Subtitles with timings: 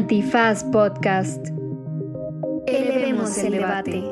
[0.00, 1.48] Antifaz Podcast.
[2.66, 4.02] Elevemos el debate.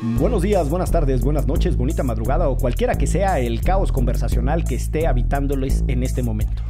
[0.00, 4.62] Buenos días, buenas tardes, buenas noches, bonita madrugada o cualquiera que sea el caos conversacional
[4.64, 6.62] que esté habitándoles en este momento.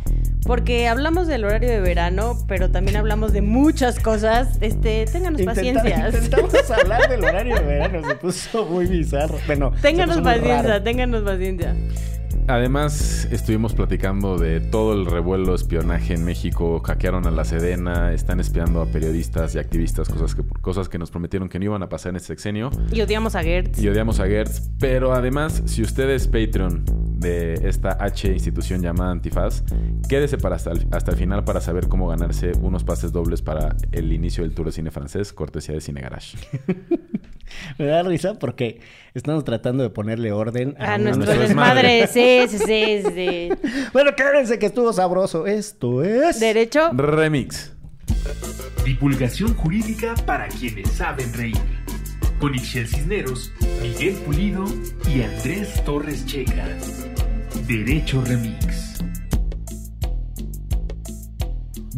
[0.47, 4.57] Porque hablamos del horario de verano, pero también hablamos de muchas cosas.
[4.63, 6.09] Este, ténganos Intenta- paciencia.
[6.15, 9.37] Intentamos hablar del horario de verano, se puso muy bizarro.
[9.47, 10.83] Bueno, Ténganos paciencia, raro.
[10.83, 11.77] ténganos paciencia.
[12.49, 16.81] Además, estuvimos platicando de todo el revuelo espionaje en México.
[16.81, 21.11] Hackearon a la Sedena, están espiando a periodistas y activistas, cosas que, cosas que nos
[21.11, 22.71] prometieron que no iban a pasar en este sexenio.
[22.91, 23.79] Y odiamos a Gertz.
[23.79, 24.71] Y odiamos a Gertz.
[24.79, 26.87] Pero además, si usted es Patreon
[27.19, 29.63] de esta H institución llamada Antifaz,
[30.09, 33.77] quédese para hasta el, hasta el final para saber cómo ganarse unos pases dobles para
[33.93, 36.39] el inicio del Tour de Cine Francés, cortesía de Cine Garage.
[37.79, 38.81] Me da risa porque
[39.15, 42.07] estamos tratando de ponerle orden a, A una- nuestro nuestro desmadre.
[42.07, 43.49] Sí, sí, sí, sí.
[43.93, 45.47] Bueno, quédense que estuvo sabroso.
[45.47, 46.41] Esto es.
[46.41, 46.91] Derecho.
[46.93, 47.73] Remix.
[48.85, 51.57] Divulgación jurídica para quienes saben reír.
[52.41, 54.65] Con Ixel Cisneros, Miguel Pulido
[55.13, 56.67] y Andrés Torres Checa.
[57.67, 58.88] Derecho Remix.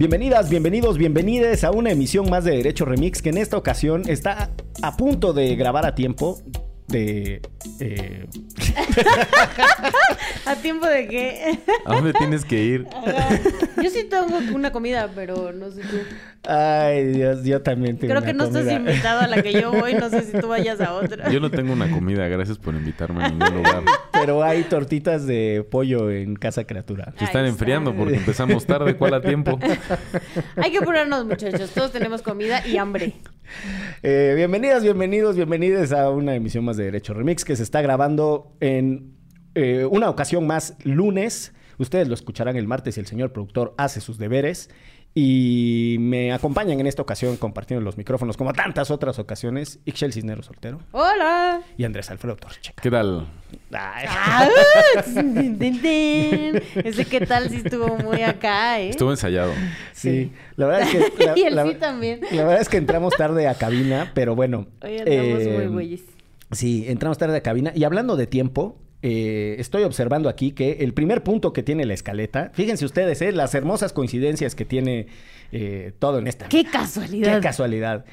[0.01, 4.49] Bienvenidas, bienvenidos, bienvenides a una emisión más de Derecho Remix que en esta ocasión está
[4.81, 6.39] a punto de grabar a tiempo
[6.89, 7.43] de...
[7.81, 8.27] eh,
[10.47, 11.59] ¿A tiempo de qué?
[11.85, 12.87] ¿A dónde tienes que ir?
[13.83, 15.99] Yo sí tengo una comida, pero no sé tú.
[16.45, 19.73] Ay, Dios, yo también tengo Creo una que no estás invitado a la que yo
[19.79, 19.95] voy.
[19.95, 21.31] No sé si tú vayas a otra.
[21.31, 23.83] Yo no tengo una comida, gracias por invitarme a ningún lugar.
[24.13, 27.13] Pero hay tortitas de pollo en Casa Criatura.
[27.19, 29.59] Se están enfriando porque empezamos tarde, ¿cuál a tiempo?
[30.57, 31.71] Hay que apurarnos, muchachos.
[31.71, 33.15] Todos tenemos comida y hambre.
[34.03, 38.57] Eh, bienvenidas, bienvenidos, bienvenidas a una emisión más de Derecho Remix que se está grabando
[38.61, 39.15] en
[39.55, 41.53] eh, una ocasión más lunes.
[41.79, 44.71] Ustedes lo escucharán el martes y el señor productor hace sus deberes.
[45.13, 50.47] Y me acompañan en esta ocasión compartiendo los micrófonos, como tantas otras ocasiones, Ixchel Cisneros
[50.47, 51.63] Soltero ¡Hola!
[51.77, 52.81] y Andrés Alfredo Torcheca.
[52.81, 53.27] ¿Qué tal?
[53.73, 54.49] Ay, Ah.
[56.85, 58.91] Ese qué tal si estuvo muy acá, ¿eh?
[58.91, 59.53] Estuvo ensayado.
[59.93, 61.25] sí, la verdad es que...
[61.27, 62.21] la- y él la- sí también.
[62.31, 64.67] La verdad es que entramos tarde a cabina, pero bueno.
[64.83, 66.01] Hoy andamos eh, muy güeyes.
[66.53, 67.73] Sí, entramos tarde a cabina.
[67.75, 71.95] Y hablando de tiempo, eh, estoy observando aquí que el primer punto que tiene la
[71.95, 75.07] escaleta, fíjense ustedes, eh, las hermosas coincidencias que tiene
[75.53, 76.49] eh, todo en esta.
[76.49, 77.37] ¡Qué casualidad!
[77.37, 78.05] Qué casualidad.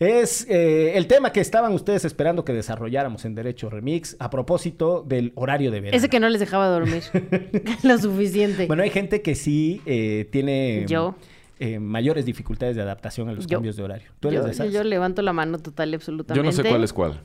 [0.00, 5.04] Es eh, el tema que estaban ustedes esperando que desarrolláramos en Derecho Remix a propósito
[5.06, 5.96] del horario de verano.
[5.96, 7.02] Ese que no les dejaba dormir.
[7.84, 8.66] Lo suficiente.
[8.66, 11.14] Bueno, hay gente que sí eh, tiene Yo.
[11.60, 13.56] eh, mayores dificultades de adaptación a los Yo.
[13.58, 14.10] cambios de horario.
[14.18, 14.66] ¿Tú eres yo, de esas?
[14.66, 16.44] yo- yo levanto la mano total y Yo absolutamente.
[16.44, 17.20] no sé cuál es cuál.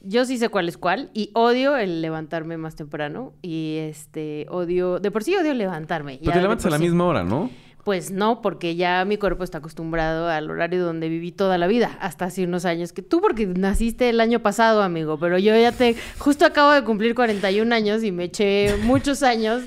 [0.00, 5.00] Yo sí sé cuál es cuál y odio el levantarme más temprano y este odio,
[5.00, 6.18] de por sí odio levantarme.
[6.20, 6.84] Pero te levantas a la sí.
[6.84, 7.50] misma hora, ¿no?
[7.84, 11.96] Pues no, porque ya mi cuerpo está acostumbrado al horario donde viví toda la vida,
[12.00, 12.92] hasta hace unos años.
[12.92, 15.96] Que tú porque naciste el año pasado, amigo, pero yo ya te...
[16.18, 19.62] Justo acabo de cumplir 41 años y me eché muchos años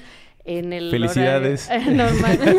[0.46, 1.68] en el Felicidades.
[1.69, 2.40] horario normal.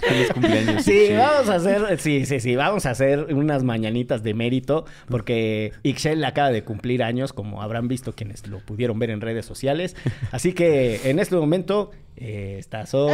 [0.00, 0.84] Feliz cumpleaños.
[0.84, 5.72] Sí, vamos a hacer, sí, sí, sí, vamos a hacer unas mañanitas de mérito porque
[5.82, 9.96] Ixchel acaba de cumplir años, como habrán visto quienes lo pudieron ver en redes sociales.
[10.30, 13.12] Así que en este momento, eh, estas son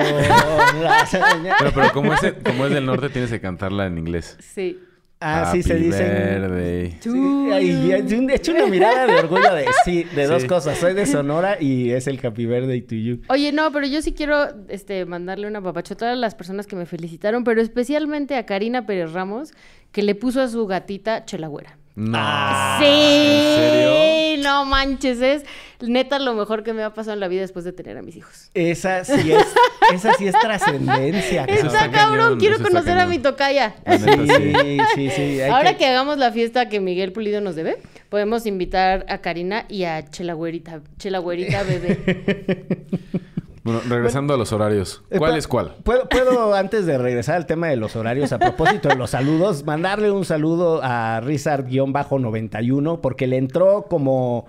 [0.83, 1.11] las.
[1.59, 4.37] Pero, pero como, es, como es del norte, tienes que cantarla en inglés.
[4.41, 4.79] sí.
[5.25, 6.05] Ah, sí se Happy dice.
[6.05, 6.97] birthday.
[7.01, 10.79] Sí, ay, he hecho una mirada de orgullo de sí, de dos cosas.
[10.79, 13.21] Soy de Sonora y es el Happy Birthday to you.
[13.29, 16.87] Oye, no, pero yo sí quiero este, mandarle una papachota a las personas que me
[16.87, 19.53] felicitaron, pero especialmente a Karina Pérez Ramos,
[19.93, 21.79] que le puso a su gatita Chelagüera.
[21.95, 22.19] No.
[22.21, 24.43] Ah, sí, ¿En serio?
[24.43, 25.45] no manches, es
[25.81, 28.17] neta lo mejor que me ha pasado en la vida después de tener a mis
[28.17, 28.51] hijos.
[28.55, 29.47] Esa sí es,
[29.93, 31.45] esa sí es trascendencia.
[31.45, 33.75] Eso Está, está cabrón, cañón, quiero conocer a mi tocaya.
[33.99, 34.79] Sí.
[34.95, 35.87] Sí, sí, Ahora que...
[35.87, 37.79] hagamos la fiesta que Miguel Pulido nos debe,
[38.09, 42.87] podemos invitar a Karina y a Chelagüerita, Chelagüerita bebé.
[43.65, 45.03] Bueno, regresando a los horarios.
[45.11, 45.77] Eh, ¿Cuál es cuál?
[45.85, 49.65] ¿Puedo, puedo, antes de regresar al tema de los horarios, a propósito de los saludos,
[49.65, 54.47] mandarle un saludo a Rizard-91 porque le entró como,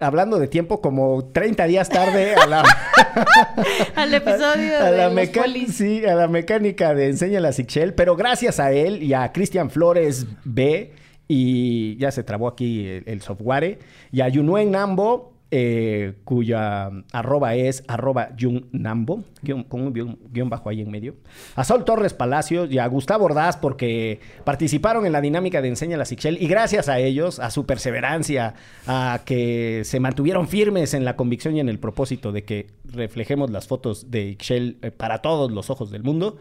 [0.00, 2.62] hablando de tiempo, como 30 días tarde a la,
[3.94, 8.16] Al episodio a de la, los sí, a la mecánica de Enséñala a Sixel, pero
[8.16, 10.92] gracias a él y a Cristian Flores B
[11.26, 13.78] y ya se trabó aquí el, el software
[14.10, 18.30] y a Yunuen Nambo eh, cuya arroba es arroba
[18.72, 19.92] Nambo, guion, con un
[20.32, 21.14] guion, bajo ahí en medio.
[21.56, 25.98] A Sol Torres Palacios y a Gustavo Ordaz porque participaron en la dinámica de Enseña
[25.98, 28.54] la Ixchel y gracias a ellos, a su perseverancia,
[28.86, 33.50] a que se mantuvieron firmes en la convicción y en el propósito de que reflejemos
[33.50, 36.38] las fotos de Ixchel eh, para todos los ojos del mundo.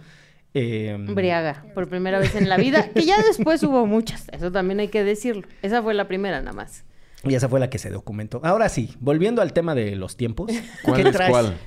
[0.54, 4.80] eh, Briaga, por primera vez en la vida, que ya después hubo muchas, eso también
[4.80, 5.46] hay que decirlo.
[5.62, 6.86] Esa fue la primera nada más.
[7.24, 8.42] Y esa fue la que se documentó.
[8.44, 10.52] Ahora sí, volviendo al tema de los tiempos.
[10.84, 11.32] ¿Cuál ¿qué es traes?
[11.32, 11.58] cuál?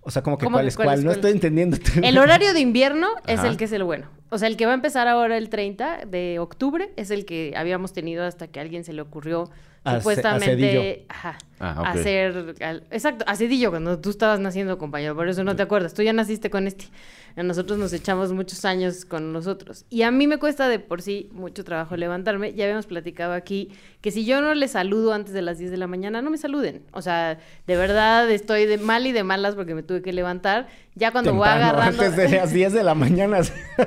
[0.00, 0.98] O sea, como que ¿Cómo cuál es cuál cuál.
[1.00, 1.16] es No cuál?
[1.18, 1.76] estoy entendiendo.
[2.02, 3.48] El horario de invierno es Ajá.
[3.48, 4.08] el que es el bueno.
[4.30, 7.54] O sea, el que va a empezar ahora el 30 de octubre es el que
[7.56, 9.44] habíamos tenido hasta que a alguien se le ocurrió
[9.84, 14.78] A Ce- a supuestamente ajá, Ah, hacer al- exacto, a Cedillo cuando tú estabas naciendo,
[14.78, 15.92] compañero, por eso no te acuerdas.
[15.92, 16.84] Tú ya naciste con este.
[17.36, 19.84] A nosotros nos echamos muchos años con nosotros.
[19.90, 22.52] Y a mí me cuesta de por sí mucho trabajo levantarme.
[22.54, 23.70] Ya habíamos platicado aquí
[24.00, 26.38] que si yo no les saludo antes de las 10 de la mañana, no me
[26.38, 26.82] saluden.
[26.92, 30.66] O sea, de verdad estoy de mal y de malas porque me tuve que levantar.
[30.94, 32.02] Ya cuando voy agarrando...
[32.02, 33.38] Antes de las 10 de la mañana.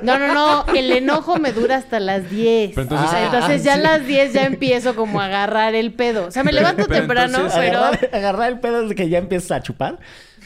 [0.02, 0.31] No, no, no,
[0.74, 2.70] el enojo me dura hasta las 10.
[2.70, 3.82] Pero entonces- Ah, entonces ya a sí.
[3.82, 6.26] las 10 ya empiezo como a agarrar el pedo.
[6.26, 9.08] O sea, me Pero- levanto pero temprano, entonces- pero agarrar, agarrar el pedo desde que
[9.08, 9.98] ya empiezas a chupar.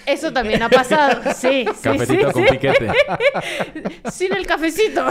[0.06, 1.20] eso también ha pasado.
[1.34, 2.48] Sí, sí, Cafetito sí, con sí.
[2.52, 2.92] piquete.
[4.12, 5.04] Sin el cafecito.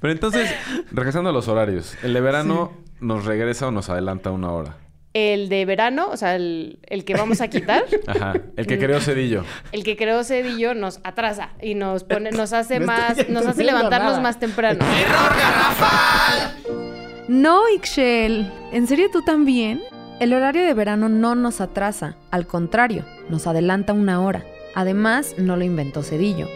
[0.00, 0.50] Pero entonces,
[0.92, 4.76] regresando a los horarios, ¿el de verano nos regresa o nos adelanta una hora?
[5.18, 8.34] El de verano, o sea, el, el que vamos a quitar, Ajá.
[8.56, 9.44] El que creó Cedillo.
[9.72, 13.64] el que creó Cedillo nos atrasa y nos pone, nos hace No más, nos hace
[13.64, 14.22] levantarnos nada.
[14.22, 14.78] más temprano.
[17.28, 18.50] No, Ixchel.
[18.72, 19.82] ¿En serio tú también?
[20.18, 24.44] El horario de verano no nos atrasa, al contrario, nos adelanta una hora.
[24.74, 26.48] Además, no lo inventó Cedillo.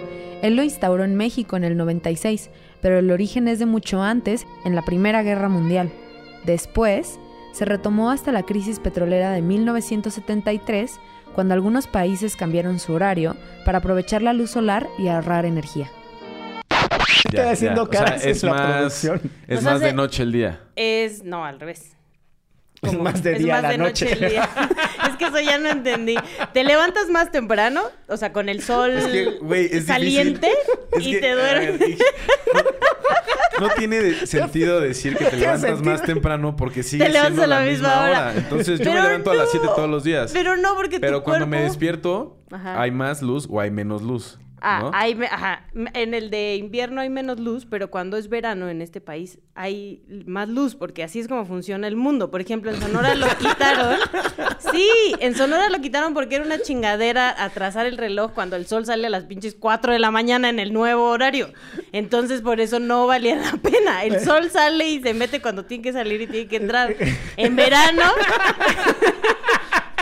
[0.42, 2.48] Él lo instauró en México en el 96,
[2.80, 5.90] pero el origen es de mucho antes, en la Primera Guerra Mundial.
[6.44, 7.20] Después,
[7.52, 10.98] se retomó hasta la crisis petrolera de 1973,
[11.34, 15.90] cuando algunos países cambiaron su horario para aprovechar la luz solar y ahorrar energía.
[17.24, 19.20] Estoy haciendo O sea, caras en es la más, producción.
[19.46, 20.60] es Nos más hace- de noche el día.
[20.76, 21.96] Es, no, al revés.
[22.82, 24.12] Es más de Es a la de noche.
[24.12, 24.48] el día.
[25.08, 26.16] es que eso ya no entendí.
[26.52, 27.82] ¿Te levantas más temprano?
[28.08, 30.50] O sea, con el sol Es que, güey, es saliente.
[30.90, 31.78] Es y que, te duermes.
[31.78, 31.96] ver,
[33.60, 37.54] No, no tiene sentido decir que te levantas más temprano porque sigue Te levantas siendo
[37.54, 38.32] a la, la misma hora.
[38.36, 39.72] Entonces yo Pero me levanto a las 7 no.
[39.74, 40.32] todos los días.
[40.32, 42.80] Pero no, porque Pero tu cuando me despierto, Ajá.
[42.82, 44.40] hay más luz o hay menos luz.
[44.64, 44.90] Ah, ¿no?
[44.94, 45.66] hay ajá.
[45.94, 50.02] En el de invierno hay menos luz, pero cuando es verano en este país hay
[50.26, 52.30] más luz, porque así es como funciona el mundo.
[52.30, 53.98] Por ejemplo, en Sonora lo quitaron.
[54.70, 54.88] Sí,
[55.18, 59.08] en Sonora lo quitaron porque era una chingadera atrasar el reloj cuando el sol sale
[59.08, 61.52] a las pinches 4 de la mañana en el nuevo horario.
[61.90, 64.04] Entonces, por eso no valía la pena.
[64.04, 66.94] El sol sale y se mete cuando tiene que salir y tiene que entrar.
[67.36, 68.02] En verano,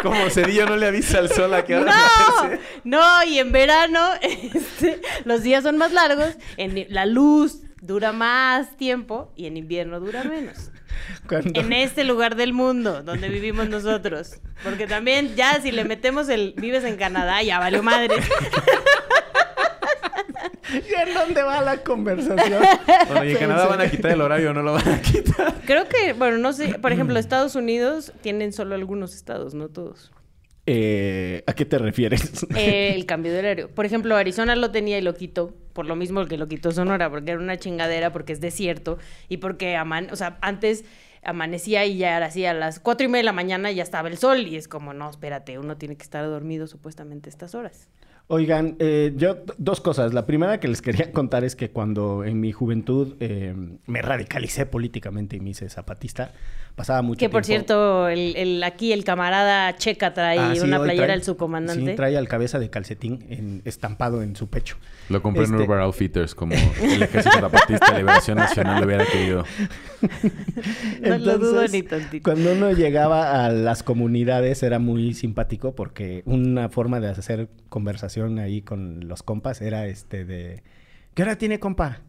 [0.02, 1.92] Como Cedillo no le avisa al sol a que hora
[2.84, 8.12] No, no, y en verano este, los días son más largos, en, la luz dura
[8.12, 10.70] más tiempo y en invierno dura menos.
[11.28, 14.40] Cuando- En este lugar del mundo donde vivimos nosotros.
[14.62, 18.16] Porque también ya si le metemos el vives en Canadá, ya valió madre.
[20.72, 22.62] ¿Y en dónde va la conversación?
[23.08, 25.54] Bueno, y en Canadá van a quitar el horario, no lo van a quitar.
[25.66, 30.12] Creo que, bueno, no sé, por ejemplo, Estados Unidos tienen solo algunos estados, no todos.
[30.66, 32.46] Eh, ¿A qué te refieres?
[32.54, 33.70] Eh, el cambio de horario.
[33.70, 37.10] Por ejemplo, Arizona lo tenía y lo quitó, por lo mismo que lo quitó Sonora,
[37.10, 40.84] porque era una chingadera, porque es desierto y porque, aman o sea, antes
[41.22, 43.82] amanecía y ya era así a las cuatro y media de la mañana y ya
[43.82, 47.54] estaba el sol y es como, no, espérate, uno tiene que estar dormido supuestamente estas
[47.54, 47.88] horas.
[48.32, 50.14] Oigan, eh, yo dos cosas.
[50.14, 53.52] La primera que les quería contar es que cuando en mi juventud eh,
[53.86, 56.32] me radicalicé políticamente y me hice zapatista,
[56.80, 60.60] pasaba mucho Que por tiempo- cierto, el, el- aquí el camarada Checa trae Ah, sí,
[60.60, 61.90] una playera trae- del subcomandante.
[61.90, 64.76] Sí, trae al cabeza de calcetín en- estampado en su pecho.
[65.10, 69.04] Lo compré en Este- Urban Outfitters como el Ejército Zapatista de Liberación Nacional lo hubiera
[69.04, 69.44] querido.
[71.02, 72.22] No lo dudo Entonces, ni tantito.
[72.30, 78.38] Cuando uno llegaba a las comunidades era muy simpático porque una forma de hacer conversación
[78.38, 80.62] ahí con los compas era este de
[81.14, 82.00] ¿qué hora tiene compa?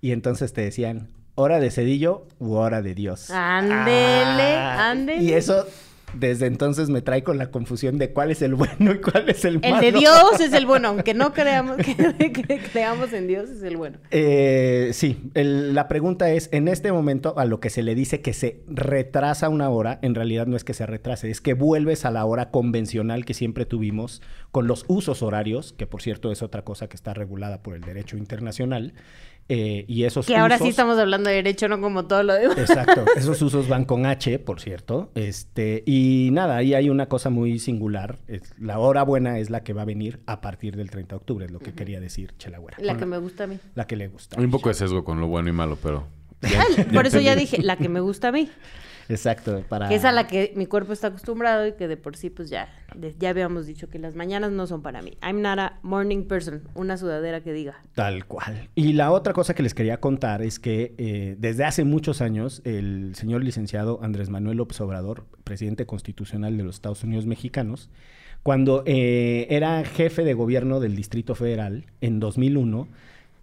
[0.00, 1.08] Y entonces te decían
[1.38, 3.30] hora de cedillo u hora de Dios.
[3.30, 5.22] Ándele, Ah, ándele.
[5.22, 5.66] Y eso
[6.14, 9.44] desde entonces me trae con la confusión de cuál es el bueno y cuál es
[9.44, 9.76] el malo.
[9.76, 11.94] El de Dios es el bueno, aunque no creamos que,
[12.32, 13.98] que creamos en Dios es el bueno.
[14.10, 18.22] Eh, sí, el- la pregunta es, en este momento a lo que se le dice
[18.22, 22.06] que se retrasa una hora, en realidad no es que se retrase, es que vuelves
[22.06, 26.40] a la hora convencional que siempre tuvimos con los usos horarios, que por cierto es
[26.42, 28.94] otra cosa que está regulada por el derecho internacional,
[29.48, 32.58] eh, y esos Que ahora sí estamos hablando de derecho, no como todo lo demás.
[32.58, 35.10] Exacto, esos usos van con H, por cierto.
[35.14, 38.18] Este, y nada, ahí hay una cosa muy singular.
[38.28, 41.16] Es- la hora buena es la que va a venir a partir del 30 de
[41.16, 42.76] octubre, es lo que quería decir Chelagüera.
[42.80, 43.58] La que me gusta a mí.
[43.74, 44.36] la que le gusta.
[44.38, 46.06] Hay un poco de sesgo con lo bueno y malo, pero...
[46.42, 46.64] Ah,
[46.94, 48.48] por eso ya dije, la que me gusta a mí.
[49.08, 49.88] Exacto, para...
[49.88, 52.50] Que es a la que mi cuerpo está acostumbrado y que de por sí, pues
[52.50, 52.68] ya,
[53.18, 55.16] ya habíamos dicho que las mañanas no son para mí.
[55.22, 56.62] I'm not a morning person.
[56.74, 57.82] Una sudadera que diga.
[57.94, 58.68] Tal cual.
[58.74, 62.60] Y la otra cosa que les quería contar es que eh, desde hace muchos años
[62.64, 67.90] el señor licenciado Andrés Manuel López Obrador, presidente constitucional de los Estados Unidos mexicanos,
[68.42, 72.88] cuando eh, era jefe de gobierno del Distrito Federal en 2001,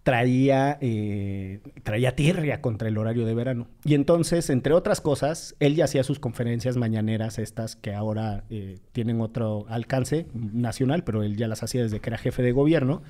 [0.06, 3.66] traía, eh, traía tirria contra el horario de verano.
[3.84, 8.78] Y entonces, entre otras cosas, él ya hacía sus conferencias mañaneras, estas que ahora eh,
[8.92, 13.02] tienen otro alcance nacional, pero él ya las hacía desde que era jefe de gobierno.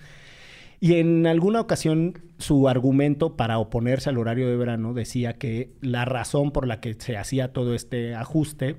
[0.80, 6.06] Y en alguna ocasión su argumento para oponerse al horario de verano decía que la
[6.06, 8.76] razón por la que se hacía todo este ajuste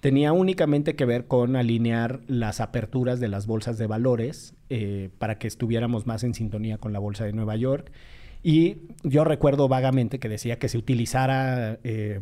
[0.00, 5.38] tenía únicamente que ver con alinear las aperturas de las bolsas de valores eh, para
[5.38, 7.90] que estuviéramos más en sintonía con la bolsa de Nueva York.
[8.42, 12.20] Y yo recuerdo vagamente que decía que se utilizara eh,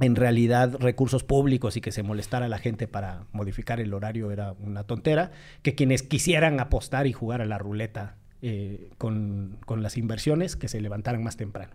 [0.00, 4.30] en realidad recursos públicos y que se molestara a la gente para modificar el horario
[4.30, 5.30] era una tontera,
[5.62, 10.68] que quienes quisieran apostar y jugar a la ruleta eh, con, con las inversiones, que
[10.68, 11.74] se levantaran más temprano.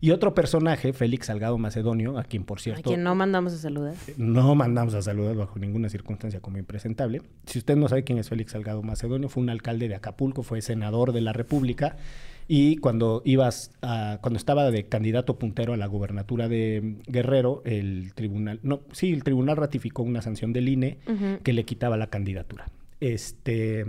[0.00, 3.58] Y otro personaje, Félix Salgado Macedonio, a quien por A cierto quien no mandamos a
[3.58, 3.94] saludar.
[4.16, 7.22] no mandamos a saludar bajo ninguna circunstancia como impresentable.
[7.46, 10.60] Si usted no sabe quién es Félix Salgado Macedonio, fue un alcalde de Acapulco, fue
[10.62, 11.96] senador de la República
[12.48, 18.12] y cuando ibas a, cuando estaba de candidato puntero a la gubernatura de Guerrero, el
[18.14, 20.98] tribunal, no, sí, el tribunal ratificó una sanción del INE
[21.42, 22.66] que le quitaba la candidatura.
[23.00, 23.84] Este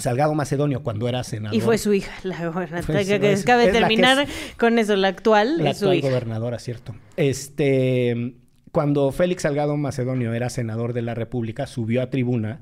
[0.00, 3.04] Salgado Macedonio cuando era senador Y fue su hija, la gobernadora.
[3.04, 4.96] Que, que es- cabe es la que terminar es- con eso.
[4.96, 6.08] La actual la es su actual hija.
[6.08, 6.94] gobernadora, cierto.
[7.16, 8.34] Este,
[8.72, 12.60] cuando Félix Salgado Macedonio era senador de la República, subió a tribuna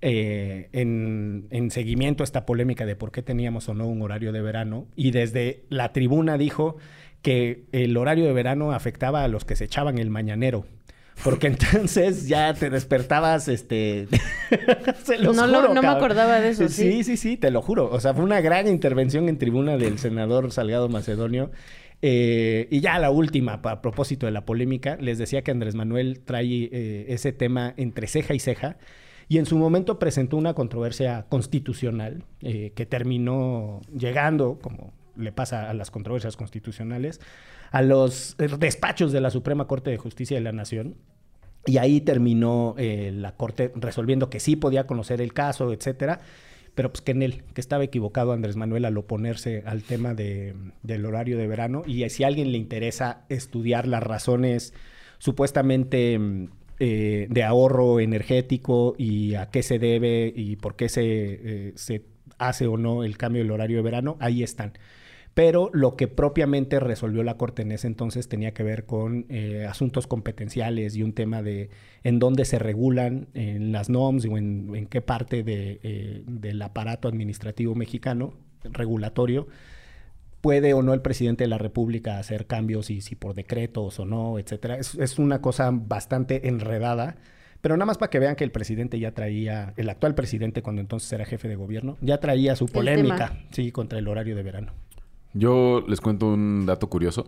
[0.00, 4.32] eh, en, en seguimiento a esta polémica de por qué teníamos o no un horario
[4.32, 6.76] de verano y desde la tribuna dijo
[7.22, 10.66] que el horario de verano afectaba a los que se echaban el mañanero.
[11.22, 14.08] Porque entonces ya te despertabas, este...
[15.04, 17.04] se los No lo- juro, no me acordaba de eso, Sí, sí.
[17.04, 17.88] sí, sí, te lo juro.
[17.90, 21.50] O sea, fue una gran intervención en tribuna del senador Salgado Macedonio.
[22.02, 26.20] Eh, y ya la última, a propósito de la polémica, les decía que Andrés Manuel
[26.24, 28.76] trae eh, ese tema entre ceja y ceja.
[29.28, 35.70] Y en su momento presentó una controversia constitucional eh, que terminó llegando, como le pasa
[35.70, 37.20] a las controversias constitucionales,
[37.74, 40.94] a los eh, despachos de la Suprema Corte de Justicia de la Nación.
[41.66, 46.20] Y ahí terminó eh, la Corte resolviendo que sí podía conocer el caso, etcétera,
[46.74, 50.54] pero pues que en él, que estaba equivocado Andrés Manuel al oponerse al tema de-
[50.82, 51.82] del horario de verano.
[51.86, 54.72] Y si a alguien le interesa estudiar las razones
[55.18, 56.48] supuestamente mm,
[56.80, 62.04] eh, de ahorro energético y a qué se debe y por qué se, eh, se
[62.38, 64.72] hace o no el cambio del horario de verano, ahí están.
[65.34, 69.66] Pero lo que propiamente resolvió la Corte en ese entonces tenía que ver con eh,
[69.68, 71.70] asuntos competenciales y un tema de
[72.04, 76.62] en dónde se regulan en las NOMS o en, en qué parte de, eh, del
[76.62, 79.48] aparato administrativo mexicano, regulatorio,
[80.40, 84.04] puede o no el presidente de la República hacer cambios y si por decretos o
[84.04, 84.76] no, etcétera.
[84.76, 87.16] Es, es una cosa bastante enredada.
[87.60, 90.82] Pero nada más para que vean que el presidente ya traía, el actual presidente cuando
[90.82, 94.74] entonces era jefe de gobierno, ya traía su polémica, sí, contra el horario de verano.
[95.34, 97.26] Yo les cuento un dato curioso.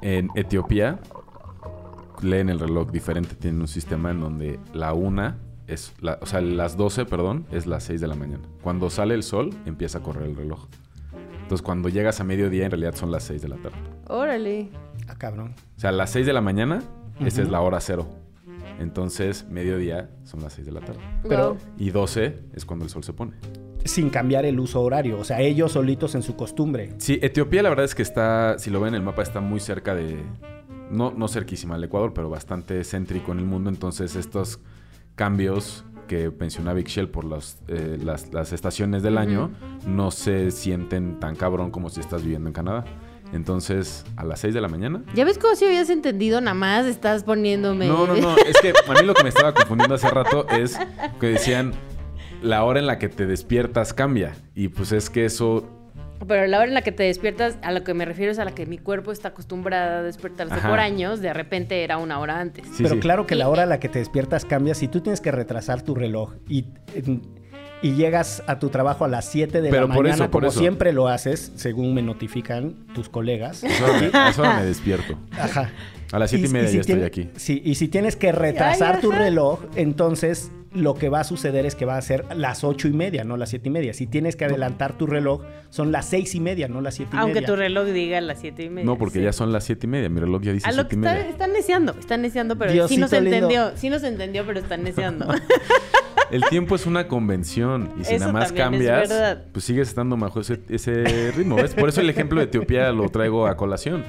[0.00, 0.98] En Etiopía
[2.22, 3.34] leen el reloj diferente.
[3.36, 7.66] Tienen un sistema en donde la una es, la- o sea, las 12, perdón, es
[7.66, 8.42] las 6 de la mañana.
[8.62, 10.66] Cuando sale el sol, empieza a correr el reloj.
[11.42, 13.76] Entonces, cuando llegas a mediodía, en realidad son las 6 de la tarde.
[14.08, 14.68] Órale.
[15.08, 15.54] Ah, cabrón.
[15.76, 16.82] O sea, las 6 de la mañana,
[17.20, 18.06] esa es la hora cero.
[18.78, 21.00] Entonces, mediodía son las 6 de la tarde.
[21.28, 21.56] Pero.
[21.78, 23.32] Y 12 es cuando el sol se pone.
[23.84, 26.92] Sin cambiar el uso horario, o sea, ellos solitos en su costumbre.
[26.98, 29.60] Sí, Etiopía la verdad es que está, si lo ven en el mapa, está muy
[29.60, 30.16] cerca de,
[30.90, 33.70] no, no cerquísima al Ecuador, pero bastante céntrico en el mundo.
[33.70, 34.60] Entonces estos
[35.14, 39.50] cambios que mencionaba Ixchel por los, eh, las, las estaciones del año
[39.86, 42.84] no se sienten tan cabrón como si estás viviendo en Canadá.
[43.32, 45.02] Entonces, a las 6 de la mañana.
[45.14, 46.40] ¿Ya ves cómo si habías entendido?
[46.40, 47.86] Nada más estás poniéndome...
[47.86, 48.36] No, no, no.
[48.46, 50.78] Es que a mí lo que me estaba confundiendo hace rato es
[51.20, 51.74] que decían
[52.42, 54.32] la hora en la que te despiertas cambia.
[54.54, 55.68] Y pues es que eso
[56.26, 58.44] Pero la hora en la que te despiertas, a lo que me refiero es a
[58.44, 60.68] la que mi cuerpo está acostumbrada a despertarse Ajá.
[60.68, 62.66] por años, de repente era una hora antes.
[62.66, 63.00] Sí, Pero sí.
[63.00, 64.74] claro que la hora a la que te despiertas cambia.
[64.74, 66.64] Si tú tienes que retrasar tu reloj y
[67.80, 70.42] y llegas a tu trabajo a las 7 de Pero la por mañana, eso, por
[70.42, 70.58] como eso.
[70.58, 73.62] siempre lo haces, según me notifican tus colegas.
[73.62, 75.16] A esa hora me- a hora me despierto.
[75.38, 75.70] Ajá.
[76.10, 77.30] A las siete y, media si ya estoy aquí.
[77.36, 81.64] Sí, y si tienes que retrasar Ay, tu reloj, entonces lo que va a suceder
[81.66, 83.94] es que va a ser las ocho y media, no las siete y media.
[83.94, 87.18] Si tienes que adelantar tu reloj, son las seis y media, no las siete y
[87.18, 87.46] Aunque media.
[87.48, 88.84] tu reloj diga las siete y media.
[88.84, 89.24] No, porque sí.
[89.24, 90.08] ya son las siete y media.
[90.08, 91.30] Mi reloj ya dice A lo siete que y está, media.
[91.30, 93.28] están neciando, están neciando, pero sí nos lindo.
[93.36, 95.26] entendió, sí nos entendió, pero están neciando.
[96.30, 99.08] El tiempo es una convención y si Eso nada más cambias,
[99.52, 101.56] pues sigues estando bajo ese, ese ritmo.
[101.56, 101.74] ¿ves?
[101.74, 104.04] Por eso el ejemplo de Etiopía lo traigo a colación.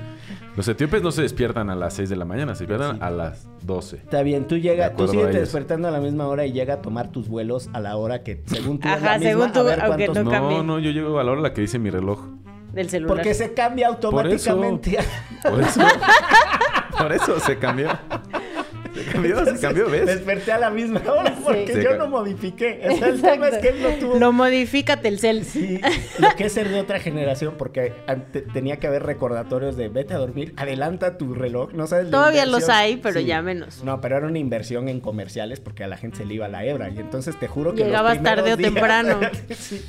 [0.57, 3.01] Los etíopes no se despiertan a las 6 de la mañana, se despiertan Sí.
[3.01, 3.97] a las 12.
[3.97, 7.11] Está bien, tú llegas, tú sigues despertando a la misma hora y llega a tomar
[7.11, 9.63] tus vuelos a la hora que según tú es Ajá, la misma, según tú, a
[9.63, 10.63] ver aunque cuántos- No No, cambie.
[10.63, 12.19] no, yo llego a la hora a la que dice mi reloj.
[12.73, 13.15] Del celular.
[13.15, 14.97] Porque se cambia automáticamente.
[15.43, 15.79] Por eso.
[16.97, 17.87] Por eso se cambió.
[19.03, 20.05] Se cambió, se cambió, ¿ves?
[20.05, 21.81] Desperté a la misma hora porque Sí.
[21.83, 22.81] yo no modifiqué.
[22.89, 24.19] O sea, el tema es que él no tuvo...
[24.19, 25.45] Lo modifica Telcel.
[25.45, 25.79] Sí,
[26.19, 30.13] lo que es ser de otra generación, porque ante- tenía que haber recordatorios de vete
[30.13, 33.83] a dormir, adelanta tu reloj, no sabes Todavía los hay, pero ya menos.
[33.83, 36.65] No, pero era una inversión en comerciales porque a la gente se le iba la
[36.65, 39.19] hebra y entonces te juro que Llegabas tarde o días- temprano.
[39.59, 39.83] Sí.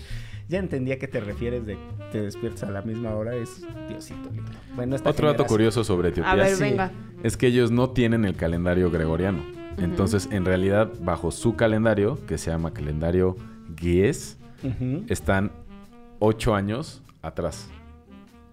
[0.50, 1.78] Ya entendí a qué te refieres de
[2.10, 4.50] te despiertas a la misma hora, es Diosito lindo.
[4.74, 6.62] Bueno, Otro dato curioso sobre Etiopía A ver, sí.
[6.64, 6.90] venga.
[7.22, 9.38] es que ellos no tienen el calendario gregoriano.
[9.78, 13.36] Entonces, en realidad, bajo su calendario, que se llama calendario
[13.78, 15.04] Gies, Ujú.
[15.08, 15.52] están
[16.18, 17.68] ocho años atrás.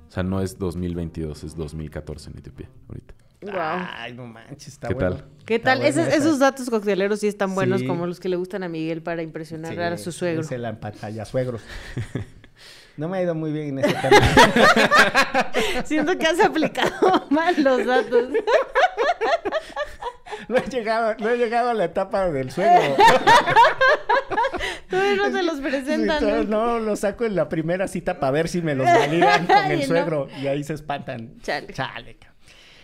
[0.08, 3.16] O sea, no es 2022, es 2014 en Etiopía ahorita.
[3.42, 3.54] Wow.
[3.56, 5.16] Ay, no manches, está ¿Qué bueno.
[5.18, 5.26] tal?
[5.46, 5.80] ¿Qué Está tal?
[5.94, 7.88] bueno Esos, datos cocteleros sí están buenos, Sí.
[7.88, 10.42] como los que le gustan a Miguel para impresionar Sí, a su suegro.
[10.42, 11.62] Es el pantalla suegros.
[12.98, 15.52] No me ha ido muy bien en ese tema.
[15.86, 18.30] Siento que has aplicado mal los datos.
[20.48, 22.96] No he llegado, no he llegado a la etapa del suegro.
[24.90, 26.20] Todavía no se los presentan.
[26.20, 26.44] Sí, ¿no?
[26.46, 29.80] no, lo saco en la primera cita para ver si me los validan con el
[29.82, 29.86] no.
[29.86, 30.28] suegro.
[30.42, 31.40] Y ahí se espantan.
[31.44, 31.74] Chale.
[31.74, 32.18] Chale.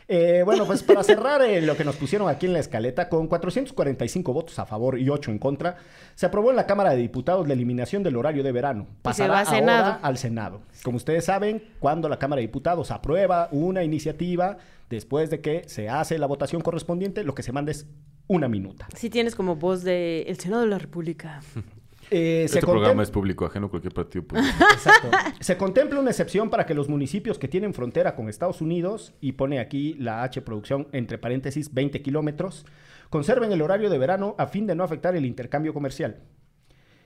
[0.07, 3.27] Eh, bueno, pues para cerrar eh, lo que nos pusieron aquí en la escaleta, con
[3.27, 5.77] 445 votos a favor y 8 en contra,
[6.15, 8.87] se aprobó en la Cámara de Diputados la eliminación del horario de verano.
[9.01, 9.85] Pasará Senado.
[9.85, 10.61] ahora al Senado.
[10.83, 14.57] Como ustedes saben, cuando la Cámara de Diputados aprueba una iniciativa,
[14.89, 17.87] después de que se hace la votación correspondiente, lo que se manda es
[18.27, 18.87] una minuta.
[18.95, 21.41] Sí tienes como voz de El Senado de la República.
[22.15, 24.53] Eh, Este contem- programa es público, ajeno a cualquier partido político.
[24.73, 25.09] Exacto.
[25.39, 29.31] Se contempla una excepción para que los municipios que tienen frontera con Estados Unidos, y
[29.33, 32.65] pone aquí la H producción entre paréntesis 20 kilómetros,
[33.09, 36.17] conserven el horario de verano a fin de no afectar el intercambio comercial.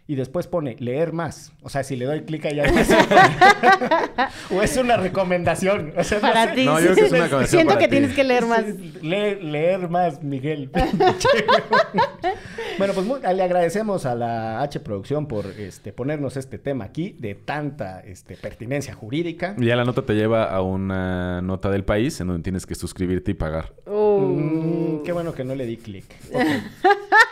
[0.09, 1.51] Y después pone leer más.
[1.63, 2.63] O sea, si le doy clic allá.
[4.51, 5.91] o es una recomendación.
[5.97, 6.55] O sea, no Para sé.
[6.55, 6.65] ti.
[6.65, 7.91] No, yo creo que es una canción Siento para que ti.
[7.91, 8.63] tienes que leer más.
[9.01, 10.69] Le- leer más, Miguel.
[12.77, 17.15] bueno, pues muy- le agradecemos a la H Producción por este, ponernos este tema aquí
[17.19, 19.55] de tanta este, pertinencia jurídica.
[19.57, 22.75] Y ya la nota te lleva a una nota del país en donde tienes que
[22.75, 23.73] suscribirte y pagar.
[23.85, 24.19] Oh.
[24.21, 26.05] Mm, qué bueno que no le di clic.
[26.33, 26.41] Ok.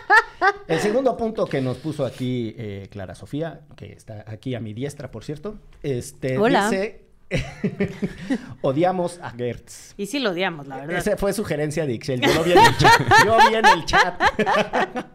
[0.68, 4.74] El segundo punto que nos puso aquí eh, Clara Sofía, que está aquí a mi
[4.74, 6.70] diestra, por cierto, este, Hola.
[6.70, 7.02] dice...
[8.62, 9.94] Odiamos a Gertz.
[9.98, 10.98] Y sí lo odiamos, la verdad.
[10.98, 12.22] Esa fue sugerencia de Ixel.
[12.22, 13.02] Yo lo vi en el chat.
[13.26, 14.22] Yo vi en el chat.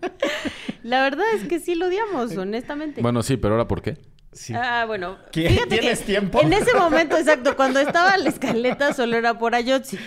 [0.83, 3.01] La verdad es que sí lo odiamos, honestamente.
[3.03, 3.97] Bueno, sí, pero ahora ¿por qué?
[4.33, 4.53] Sí.
[4.57, 5.19] Ah, bueno.
[5.33, 6.40] ¿Qui- fíjate ¿Tienes que tiempo?
[6.40, 9.99] En ese momento, exacto, cuando estaba la escaleta solo era por Ayotzi.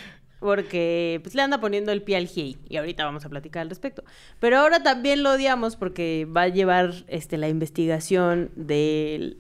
[0.43, 2.57] Porque pues le anda poniendo el pie al GIEI.
[2.67, 4.03] Y ahorita vamos a platicar al respecto.
[4.41, 9.37] Pero ahora también lo odiamos porque va a llevar este, la investigación del.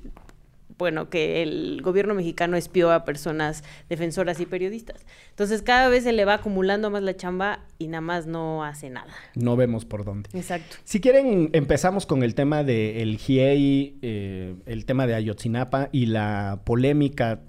[0.77, 5.05] Bueno, que el gobierno mexicano espió a personas defensoras y periodistas.
[5.31, 8.89] Entonces cada vez se le va acumulando más la chamba y nada más no hace
[8.89, 9.13] nada.
[9.35, 10.29] No vemos por dónde.
[10.33, 10.77] Exacto.
[10.85, 16.61] Si quieren, empezamos con el tema del GIEI, eh, el tema de Ayotzinapa y la
[16.63, 17.41] polémica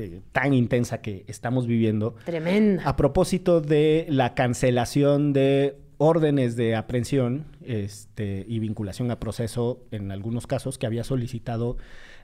[0.00, 2.14] eh, tan intensa que estamos viviendo.
[2.24, 2.82] Tremenda.
[2.84, 10.10] A propósito de la cancelación de órdenes de aprehensión este, y vinculación a proceso en
[10.10, 11.76] algunos casos que había solicitado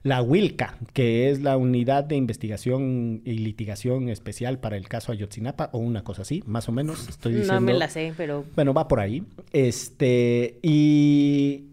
[0.02, 5.68] la WILCA, que es la Unidad de Investigación y Litigación Especial para el caso Ayotzinapa,
[5.72, 7.06] o una cosa así, más o menos.
[7.08, 7.54] Estoy diciendo.
[7.54, 9.24] No me la sé, pero Bueno, va por ahí.
[9.52, 11.64] Este, y,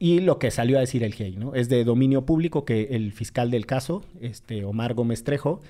[0.00, 1.54] y lo que salió a decir el GIEI, ¿no?
[1.54, 5.60] Es de dominio público que el fiscal del caso, este, Omar Gómez Trejo,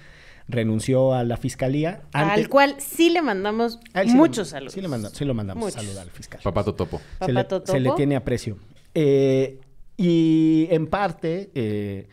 [0.49, 2.03] renunció a la fiscalía.
[2.12, 4.73] al cual sí le mandamos le- muchos saludos.
[4.73, 5.83] Sí le, manda- sí lo mandamos Muchos.
[5.83, 6.40] saludar al fiscal.
[6.43, 7.01] Papato Topo.
[7.21, 7.97] Se le, Papato se le Topo.
[7.97, 8.57] tiene aprecio.
[8.95, 9.59] Eh,
[9.97, 12.09] y en parte, eh,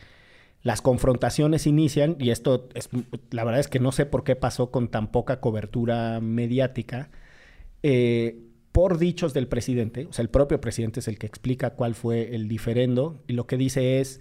[0.64, 2.90] las confrontaciones inician, y esto es,
[3.32, 7.10] la verdad es que no sé por qué pasó con tan poca cobertura mediática,
[7.84, 8.38] eh,
[8.78, 12.36] por dichos del presidente, o sea, el propio presidente es el que explica cuál fue
[12.36, 14.20] el diferendo, y lo que dice es,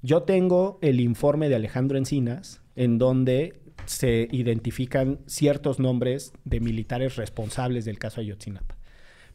[0.00, 7.16] yo tengo el informe de Alejandro Encinas, en donde se identifican ciertos nombres de militares
[7.16, 8.78] responsables del caso Ayotzinapa.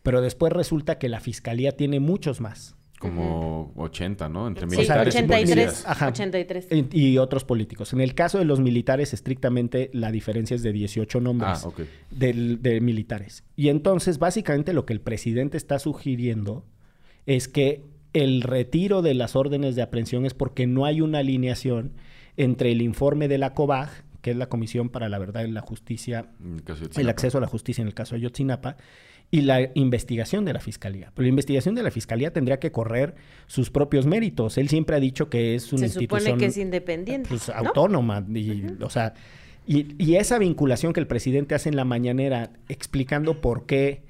[0.03, 2.77] Pero después resulta que la fiscalía tiene muchos más.
[3.01, 4.47] Como 80, ¿no?
[4.47, 5.55] Entre Sí, militares y 83.
[5.65, 5.83] policías.
[5.87, 6.07] Ajá.
[6.07, 6.67] 83.
[6.71, 7.93] Y, y otros políticos.
[7.93, 11.71] En el caso de los militares, estrictamente la diferencia es de 18 nombres Ah,
[12.11, 13.43] de militares.
[13.55, 16.65] Y entonces, básicamente, lo que el presidente está sugiriendo
[17.25, 17.83] es que
[18.13, 21.93] el retiro de las órdenes de aprehensión es porque no hay una alineación
[22.37, 23.89] entre el informe de la COBAG,
[24.21, 26.27] que es la Comisión para la Verdad y la Justicia
[26.97, 28.77] el acceso a la justicia en el caso de Ayotzinapa
[29.31, 31.11] y la investigación de la fiscalía.
[31.15, 33.15] Pero la investigación de la fiscalía tendría que correr
[33.47, 34.57] sus propios méritos.
[34.57, 37.29] Él siempre ha dicho que es una Se supone institución que es independiente.
[37.29, 37.55] pues, ¿no?
[37.55, 39.13] autónoma y, o sea,
[39.65, 44.03] y, y esa vinculación que el presidente hace en la mañanera explicando por qué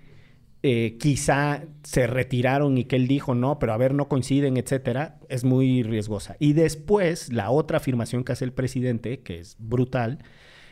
[0.63, 5.19] eh, quizá se retiraron y que él dijo no, pero a ver, no coinciden, etcétera,
[5.27, 6.36] es muy riesgosa.
[6.38, 10.19] Y después, la otra afirmación que hace el presidente, que es brutal,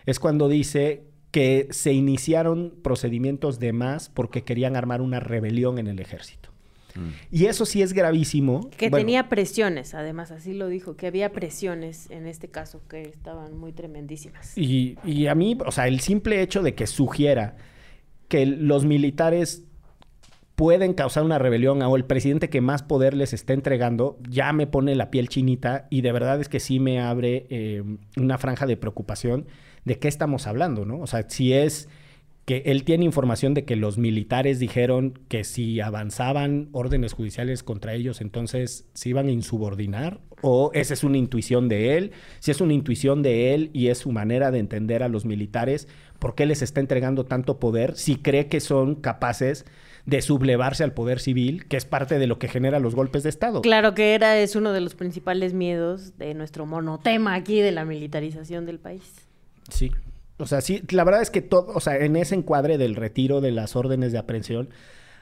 [0.06, 5.88] es cuando dice que se iniciaron procedimientos de más porque querían armar una rebelión en
[5.88, 6.50] el ejército.
[6.96, 7.10] Mm.
[7.32, 8.70] Y eso sí es gravísimo.
[8.72, 13.02] Que Bueno, tenía presiones, además, así lo dijo, que había presiones en este caso que
[13.04, 14.58] estaban muy tremendísimas.
[14.58, 17.58] Y, y a mí, o sea, el simple hecho de que sugiera
[18.28, 19.64] que los militares
[20.56, 24.68] pueden causar una rebelión o el presidente que más poder les está entregando, ya me
[24.68, 27.82] pone la piel chinita y de verdad es que sí me abre eh,
[28.18, 29.48] una franja de preocupación
[29.86, 31.00] de qué estamos hablando, ¿no?
[31.00, 31.90] O sea, si es
[32.50, 37.94] que él tiene información de que los militares dijeron que si avanzaban órdenes judiciales contra
[37.94, 42.60] ellos, entonces se iban a insubordinar, o esa es una intuición de él, si es
[42.60, 45.88] una intuición de él y es su manera de entender a los militares,
[46.18, 49.66] ¿por qué les está entregando tanto poder si cree que son capaces
[50.08, 53.30] de sublevarse al poder civil, que es parte de lo que genera los golpes de
[53.30, 53.62] Estado?
[53.62, 57.86] Claro que era, es uno de los principales miedos de nuestro monotema aquí de la
[57.86, 59.29] militarización del país.
[59.70, 59.92] Sí.
[60.38, 63.42] O sea, sí, la verdad es que todo, o sea, en ese encuadre del retiro
[63.42, 64.70] de las órdenes de aprehensión,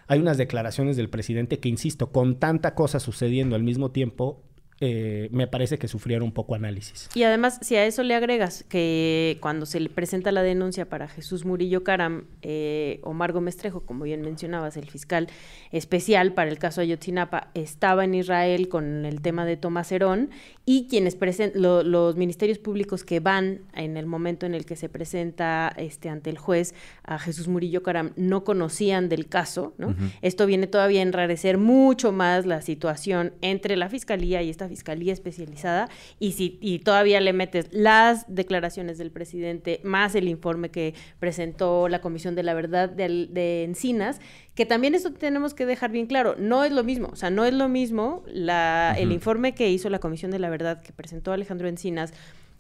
[0.08, 4.44] hay unas declaraciones del presidente que, insisto, con tanta cosa sucediendo al mismo tiempo,
[4.80, 7.10] eh, me parece que sufrieron un poco análisis.
[7.16, 11.08] Y además, si a eso le agregas que cuando se le presenta la denuncia para
[11.08, 15.28] Jesús Murillo Caram, eh, Omar Gómez Trejo, como bien mencionabas, el fiscal
[15.72, 20.30] especial para el caso Ayotzinapa, estaba en Israel con el tema de Tomás Herón
[20.66, 24.76] y quienes presen- lo- los ministerios públicos que van en el momento en el que
[24.76, 29.96] se presenta este, ante el juez a Jesús Murillo Caram no conocían del caso, ¿no?
[30.22, 35.14] Esto viene todavía a enrarecer mucho más la situación entre la fiscalía y esta fiscalía
[35.14, 40.94] especializada y si y todavía le metes las declaraciones del presidente más el informe que
[41.20, 44.20] presentó la Comisión de la Verdad de, de Encinas,
[44.56, 47.46] que también eso tenemos que dejar bien claro, no es lo mismo, o sea, no
[47.46, 51.32] es lo mismo la, el informe que hizo la Comisión de la Verdad que presentó
[51.32, 52.14] Alejandro Encinas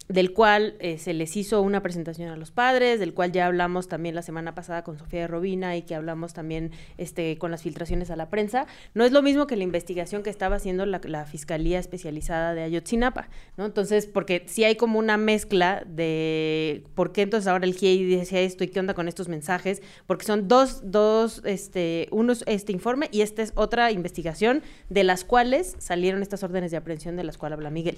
[0.07, 3.87] del cual eh, se les hizo una presentación a los padres, del cual ya hablamos
[3.87, 7.63] también la semana pasada con Sofía de Robina y que hablamos también este, con las
[7.63, 10.97] filtraciones a la prensa, no es lo mismo que la investigación que estaba haciendo la,
[11.25, 13.65] Fiscalía Especializada de Ayotzinapa, ¿no?
[13.65, 18.41] Entonces, porque sí hay como una mezcla de por qué entonces ahora el GIEI decía
[18.41, 22.71] esto y qué onda con estos mensajes, porque son dos, dos, este, uno es este
[22.71, 27.23] informe y esta es otra investigación de las cuales salieron estas órdenes de aprehensión de
[27.23, 27.97] las cuales habla Miguel.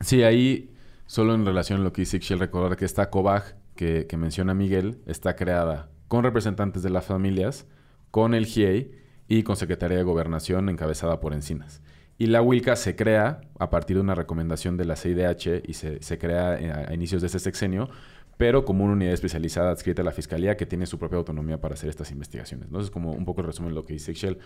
[0.00, 0.70] Sí, ahí,
[1.08, 4.54] solo en relación a lo que dice Ixchel, recordar que esta COBAG que, que menciona
[4.54, 7.66] Miguel está creada con representantes de las familias,
[8.10, 8.92] con el GIEI
[9.26, 11.82] y con Secretaría de Gobernación encabezada por Encinas.
[12.18, 16.02] Y la WILCA se crea a partir de una recomendación de la CIDH y se,
[16.02, 17.88] se crea eh, a, inicios de este sexenio,
[18.36, 21.74] pero como una unidad especializada adscrita a la Fiscalía que tiene su propia autonomía para
[21.74, 22.66] hacer estas investigaciones.
[22.66, 24.38] Entonces, como un poco el resumen de lo que dice Ixchel.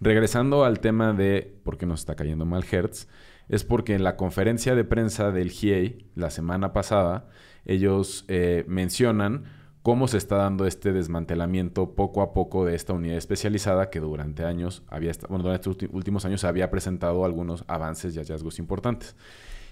[0.00, 3.08] Regresando al tema de por qué nos está cayendo mal Hertz,
[3.48, 7.28] es porque en la conferencia de prensa del GIEI la semana pasada,
[7.64, 9.44] ellos eh, mencionan
[9.82, 14.44] cómo se está dando este desmantelamiento poco a poco de esta unidad especializada que durante
[14.44, 19.16] años había, bueno, durante estos últimos años había presentado algunos avances y hallazgos importantes.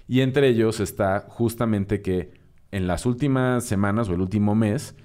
[0.07, 2.31] Y entre ellos está justamente que
[2.71, 4.95] en las últimas semanas o el último mes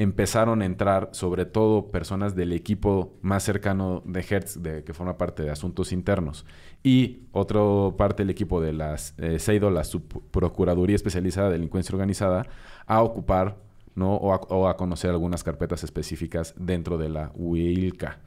[0.00, 5.18] empezaron a entrar sobre todo personas del equipo más cercano de Hertz, de, que forma
[5.18, 6.46] parte de asuntos internos,
[6.82, 7.60] y otra
[7.98, 12.46] parte del equipo de las eh, SEIDO, la Subprocuraduría Especializada de Delincuencia Organizada,
[12.86, 13.58] a ocupar
[13.94, 14.14] ¿no?
[14.14, 18.20] o, a, o a conocer algunas carpetas específicas dentro de la UILCA.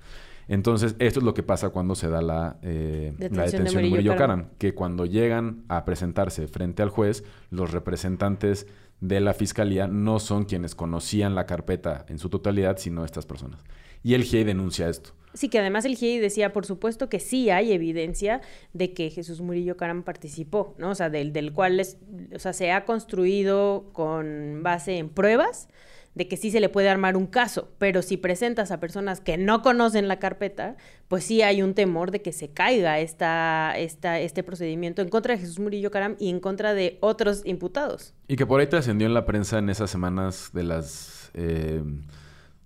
[0.48, 3.64] Entonces, esto es lo que pasa cuando se da la, eh, Detención la de detención
[3.82, 4.16] de Murillo Murillo.
[4.16, 8.68] Karam, que cuando llegan a presentarse frente al juez, los representantes
[9.04, 13.60] de la fiscalía no son quienes conocían la carpeta en su totalidad, sino estas personas.
[14.02, 15.12] Y el GIEI denuncia esto.
[15.34, 18.40] Sí, que además el GIEI decía, por supuesto, que sí hay evidencia
[18.72, 20.92] de que Jesús Murillo Caram participó, ¿no?
[20.92, 21.98] O sea, del, del cual es,
[22.34, 25.68] o sea, se ha construido con base en pruebas
[26.16, 29.38] de que sí se le puede armar un caso, pero si presentas a personas que
[29.38, 30.76] no conocen la carpeta,
[31.08, 35.34] pues sí hay un temor de que se caiga esta, esta, este procedimiento en contra
[35.34, 38.14] de Jesús Murillo Caram y en contra de otros imputados.
[38.28, 41.82] Y que por ahí trascendió en la prensa en esas semanas de las eh,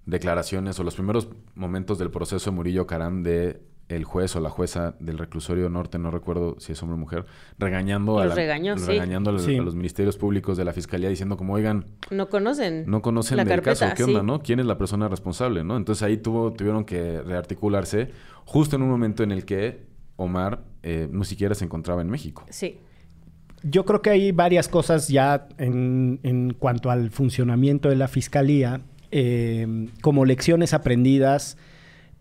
[0.06, 4.50] declaraciones o los primeros momentos del proceso de Murillo Caram de el juez o la
[4.50, 7.26] jueza del reclusorio norte, no recuerdo si es hombre o mujer,
[7.58, 8.86] regañando, a, Los la- regañó, sí.
[8.88, 9.56] regañando a los, Sí.
[9.58, 12.84] a los ministerios públicos de la fiscalía diciendo como, oigan, No conocen.
[12.88, 14.26] no conocen la el carpeta, caso, ¿qué onda, sí.
[14.26, 14.42] no?
[14.42, 15.78] ¿Quién es la persona responsable, no?
[15.78, 18.10] Entonces ahí tuvo, tuvieron que rearticularse
[18.46, 19.86] justo en un momento en el que
[20.18, 22.44] Omar eh, no siquiera se encontraba en México.
[22.50, 22.80] Sí.
[23.64, 28.82] Yo creo que hay varias cosas ya en, en cuanto al funcionamiento de la fiscalía,
[29.12, 31.58] eh, como lecciones aprendidas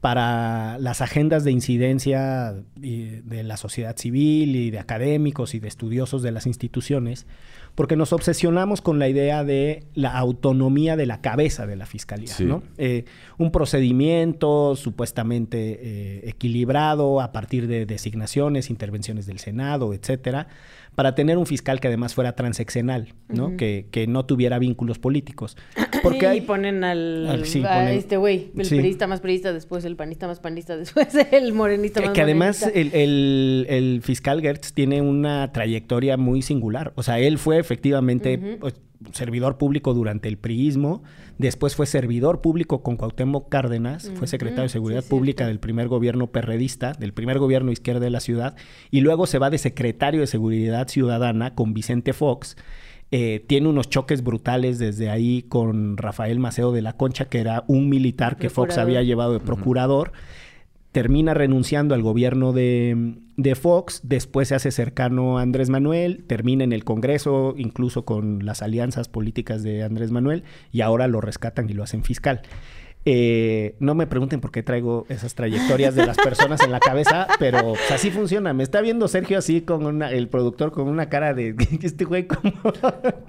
[0.00, 6.22] para las agendas de incidencia de la sociedad civil y de académicos y de estudiosos
[6.22, 7.26] de las instituciones,
[7.74, 12.28] porque nos obsesionamos con la idea de la autonomía de la cabeza de la fiscalía,
[12.28, 12.44] Sí.
[12.44, 12.62] ¿no?
[12.78, 13.04] Eh,
[13.38, 20.48] un procedimiento supuestamente eh, equilibrado a partir de designaciones, intervenciones del Senado, etcétera,
[20.96, 23.56] para tener un fiscal que además fuera transeccional, ¿no?
[23.56, 25.56] Que, que no tuviera vínculos políticos.
[26.02, 26.34] Porque.
[26.34, 28.74] Y ponen al, Al- sí, a ponen- este güey, el sí.
[28.76, 32.60] periodista más periodista, después el panista más panista, después el morenista Que, más que además
[32.62, 32.98] morenista.
[32.98, 36.92] el, el- el fiscal Gertz tiene una trayectoria muy singular.
[36.96, 38.58] O sea, él fue efectivamente
[39.12, 41.02] servidor público durante el priismo,
[41.38, 45.48] después fue servidor público con Cuauhtémoc Cárdenas, fue secretario de Seguridad sí, Pública cierto.
[45.48, 48.56] del primer gobierno perredista, del primer gobierno izquierda de la ciudad,
[48.90, 52.56] y luego se va de secretario de Seguridad Ciudadana con Vicente Fox.
[53.12, 57.64] Eh, tiene unos choques brutales desde ahí con Rafael Maceo de la Concha, que era
[57.68, 60.12] un militar que Fox había llevado de procurador
[60.96, 66.64] termina renunciando al gobierno de, de Fox, después se hace cercano a Andrés Manuel, termina
[66.64, 71.68] en el Congreso, incluso con las alianzas políticas de Andrés Manuel, y ahora lo rescatan
[71.68, 72.40] y lo hacen fiscal.
[73.08, 77.28] Eh, no me pregunten por qué traigo esas trayectorias de las personas en la cabeza,
[77.38, 78.52] pero así funciona.
[78.52, 82.26] Me está viendo Sergio así con una, el productor con una cara de este güey,
[82.26, 82.52] ¿cómo,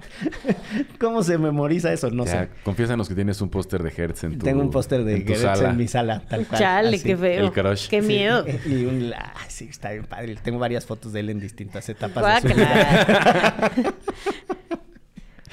[0.98, 2.10] cómo se memoriza eso?
[2.10, 2.48] No Ya, sé.
[2.64, 5.70] Confiésanos que tienes un póster de Hertz en tu Tengo un póster de en sala.
[5.70, 6.60] en mi sala, tal cual.
[6.60, 7.06] Chale, así.
[7.06, 7.44] qué feo.
[7.46, 7.88] El crush.
[7.88, 8.44] Qué Sí, miedo.
[8.66, 10.36] Y un, ah, sí, está bien padre.
[10.42, 13.70] Tengo varias fotos de él en distintas etapas de su vida.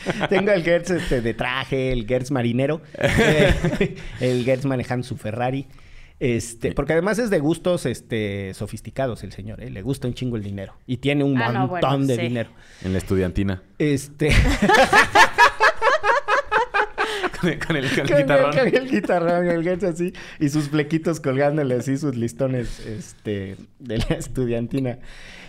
[0.30, 5.68] Tengo el Gertz este, de traje, el Gertz marinero, eh, el Gertz manejando su Ferrari.
[6.18, 9.70] Este, porque además es de gustos este, sofisticados el señor, ¿eh?
[9.70, 12.22] le gusta un chingo el dinero y tiene un Ah, no, montón bueno, de sí.
[12.22, 12.50] dinero.
[12.86, 13.62] En la estudiantina.
[13.80, 14.30] Este,
[17.42, 18.52] con el, con el- con el Con el- guitarrón.
[18.58, 23.98] con el guitarrón, el Gertz así, y sus flequitos colgándole así sus listones este, de
[23.98, 25.00] la estudiantina.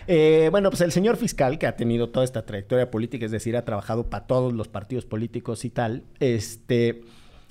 [0.08, 3.56] Eh, bueno, pues el señor fiscal, que ha tenido toda esta trayectoria política, es decir,
[3.56, 7.02] ha trabajado para todos los partidos políticos y tal, este,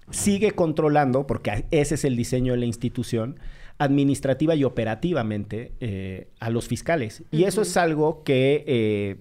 [0.09, 3.39] sigue controlando, porque ese es el diseño de la institución,
[3.77, 7.23] administrativa y operativamente eh, a los fiscales.
[7.31, 9.17] Y eso es algo que eh,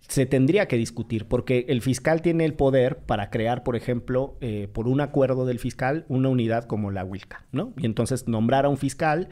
[0.00, 4.68] se tendría que discutir, porque el fiscal tiene el poder para crear, por ejemplo, eh,
[4.72, 7.72] por un acuerdo del fiscal, una unidad como la WILCA, ¿no?
[7.76, 9.28] Y entonces nombrar a un fiscal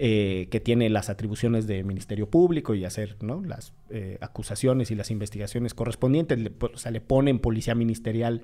[0.00, 3.42] eh, que tiene las atribuciones de Ministerio Público y hacer ¿no?
[3.42, 6.38] las eh, acusaciones y las investigaciones correspondientes.
[6.38, 8.42] Le, o sea, le ponen policía ministerial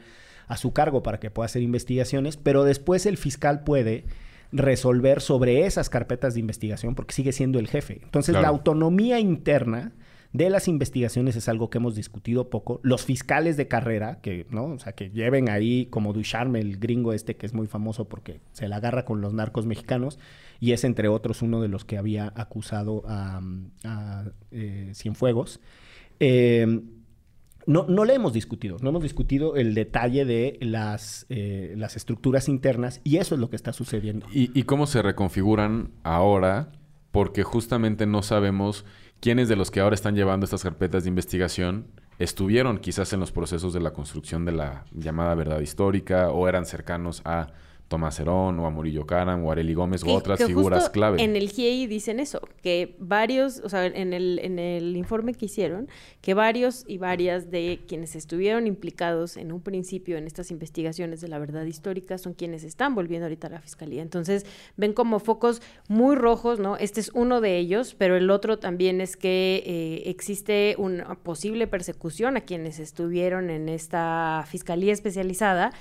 [0.49, 4.05] a su cargo para que pueda hacer investigaciones, pero después el fiscal puede
[4.53, 8.01] resolver sobre esas carpetas de investigación porque sigue siendo el jefe.
[8.03, 9.93] Entonces, la autonomía interna
[10.35, 12.81] de las investigaciones es algo que hemos discutido poco.
[12.83, 14.64] Los fiscales de carrera, que, ¿no?
[14.67, 18.40] O sea, que lleven ahí como Ducharme, el gringo este que es muy famoso porque
[18.51, 20.19] se la agarra con los narcos mexicanos
[20.64, 23.42] y es entre otros uno de los que había acusado a,
[24.50, 25.61] eh, Cienfuegos.
[26.20, 26.81] Eh,
[27.66, 32.48] no, no le hemos discutido, no hemos discutido el detalle de las, eh, las estructuras
[32.48, 34.27] internas y eso es lo que está sucediendo.
[34.33, 36.72] ¿Y, y cómo se reconfiguran ahora?
[37.11, 38.87] Porque justamente no sabemos
[39.20, 43.33] quiénes de los que ahora están llevando estas carpetas de investigación estuvieron quizás en los
[43.33, 47.48] procesos de la construcción de la llamada verdad histórica o eran cercanos a
[47.94, 50.92] Tomás Herón o a Murillo Karam o Areli Gómez Que- u otras que figuras justo
[50.92, 51.22] clave.
[51.22, 55.46] En el GIEI dicen eso, que varios, o sea, en el, en el informe que
[55.46, 55.87] hicieron,
[56.20, 61.28] que varios y varias de quienes estuvieron implicados en un principio en estas investigaciones de
[61.28, 64.02] la verdad histórica son quienes están volviendo ahorita a la fiscalía.
[64.02, 64.44] Entonces,
[64.76, 66.76] ven como focos muy rojos, ¿no?
[66.76, 71.68] Este es uno de ellos, pero el otro también es que eh, existe una posible
[71.68, 75.72] persecución a quienes estuvieron en esta fiscalía especializada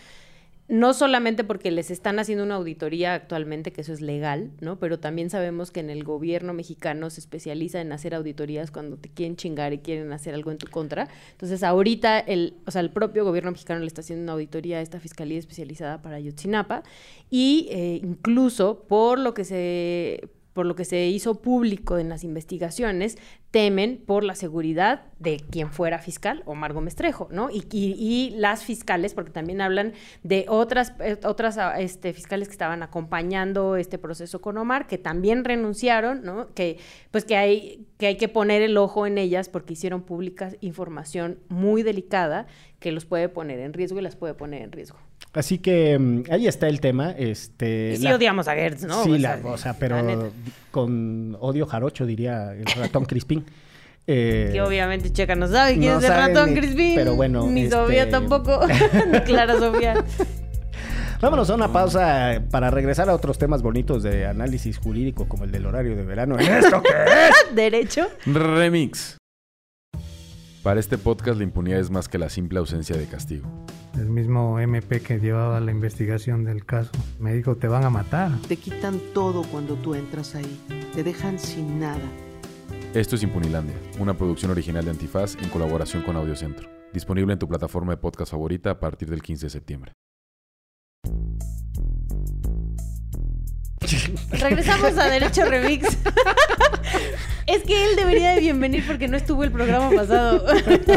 [0.73, 4.79] no solamente porque les están haciendo una auditoría actualmente, que eso es legal, ¿no?
[4.79, 9.07] Pero también sabemos que en el gobierno mexicano se especializa en hacer auditorías cuando te
[9.07, 11.09] quieren chingar y quieren hacer algo en tu contra.
[11.33, 14.81] Entonces, ahorita el, o sea, el propio gobierno mexicano le está haciendo una auditoría a
[14.81, 16.81] esta fiscalía especializada para Ayotzinapa
[17.29, 22.23] y eh, incluso por lo que se por lo que se hizo público en las
[22.23, 23.17] investigaciones,
[23.51, 27.49] temen por la seguridad de quien fuera fiscal, Omar Gómez Trejo, ¿no?
[27.51, 32.81] Y, las fiscales, porque también hablan de otras, eh, otras ah, este, fiscales que estaban
[32.81, 36.53] acompañando este proceso con Omar, que también renunciaron, ¿no?
[36.53, 36.77] Que
[37.11, 41.39] pues que hay, que hay que poner el ojo en ellas porque hicieron pública información
[41.47, 42.47] muy delicada
[42.79, 44.97] que los puede poner en riesgo y las puede poner en riesgo.
[45.33, 47.11] Así que mm, ahí está el tema.
[47.17, 49.03] Este, Y sí la- odiamos a Gertz, ¿no?
[49.03, 50.31] Sí, O la- sea, o sea, la pero
[50.71, 53.45] con odio jarocho, diría el ratón Crispín.
[54.05, 56.93] Eh, Que obviamente Checa no sabe quién no es el ratón ni- Crispin.
[56.93, 58.59] pero bueno, Ni este- Sofía tampoco.
[59.13, 60.03] ni Clara Sofía.
[61.21, 65.51] Vámonos a una pausa para regresar a otros temas bonitos de análisis jurídico, como el
[65.53, 66.37] del horario de verano.
[66.37, 67.55] ¿En esto qué es?
[67.55, 68.07] Derecho.
[68.25, 69.15] Remix.
[70.63, 73.45] Para este podcast la impunidad es más que la simple ausencia de castigo.
[73.95, 78.31] El mismo MP que llevaba la investigación del caso me dijo, te van a matar.
[78.47, 80.57] Te quitan todo cuando tú entras ahí.
[80.95, 81.99] Te dejan sin nada.
[82.93, 86.69] Esto es Impunilandia, una producción original de Antifaz en colaboración con Audiocentro.
[86.93, 89.91] Disponible en tu plataforma de podcast favorita a partir del 15 de septiembre.
[94.31, 95.87] Regresamos a Derecho Remix.
[97.47, 100.45] es que él debería de bienvenir porque no estuvo el programa pasado.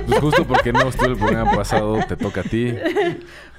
[0.06, 2.74] Pues justo porque no estuvo el programa pasado, te toca a ti.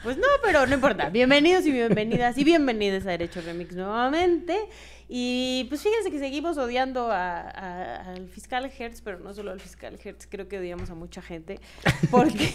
[0.03, 1.09] Pues no, pero no importa.
[1.09, 4.55] Bienvenidos y bienvenidas y bienvenidas a Derecho Remix nuevamente.
[5.09, 9.59] Y pues fíjense que seguimos odiando a- a- al fiscal Hertz, pero no solo al
[9.61, 11.61] fiscal Hertz, creo que odiamos a mucha gente.
[12.11, 12.53] Porque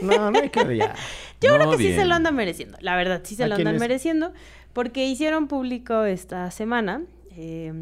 [0.00, 0.94] No, no hay que ya.
[1.42, 2.78] yo No creo que sí se lo andan mereciendo.
[2.80, 3.80] La verdad, sí se ¿A lo andan quiénes?
[3.80, 4.32] mereciendo.
[4.72, 7.02] Porque hicieron público esta semana
[7.36, 7.72] eh,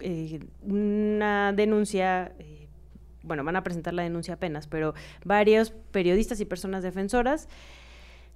[0.00, 2.32] eh, una denuncia.
[2.38, 2.68] eh,
[3.22, 7.48] bueno, van a presentar la denuncia apenas, pero varios periodistas y personas defensoras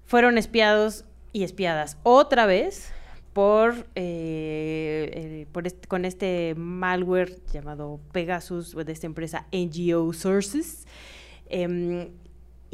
[0.04, 2.92] fueron espiados y espiadas otra vez
[3.32, 5.46] por, eh,
[5.88, 10.86] con este malware llamado Pegasus de esta empresa NGO Sources.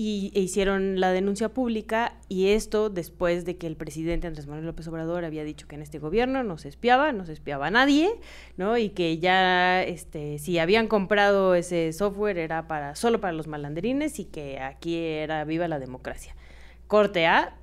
[0.00, 4.66] Y e hicieron la denuncia pública y esto después de que el presidente Andrés Manuel
[4.66, 7.70] López Obrador había dicho que en este gobierno no se espiaba, no se espiaba a
[7.72, 8.08] nadie,
[8.56, 8.78] ¿no?
[8.78, 14.20] Y que ya este si habían comprado ese software era para solo para los malanderines
[14.20, 16.36] y que aquí era viva la democracia.
[16.86, 17.56] Corte A,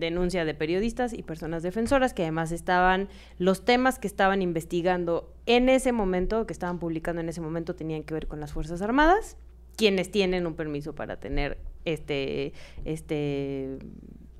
[0.00, 5.68] denuncia de periodistas y personas defensoras que además estaban, los temas que estaban investigando en
[5.68, 9.36] ese momento, que estaban publicando en ese momento, tenían que ver con las Fuerzas Armadas,
[9.76, 12.52] quienes tienen un permiso para tener este,
[12.84, 13.78] este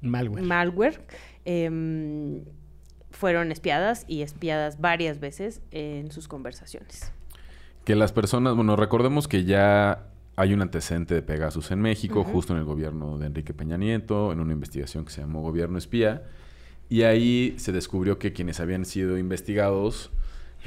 [0.03, 0.43] Malware.
[0.43, 1.01] malware.
[1.47, 2.45] em,
[3.11, 7.13] fueron espiadas y espiadas varias veces en sus conversaciones.
[7.85, 12.53] Que las personas, bueno, recordemos que ya hay un antecedente de Pegasus en México, justo
[12.53, 16.25] en el gobierno de Enrique Peña Nieto, en una investigación que se llamó Gobierno Espía.
[16.91, 20.11] Y ahí se descubrió que quienes habían sido investigados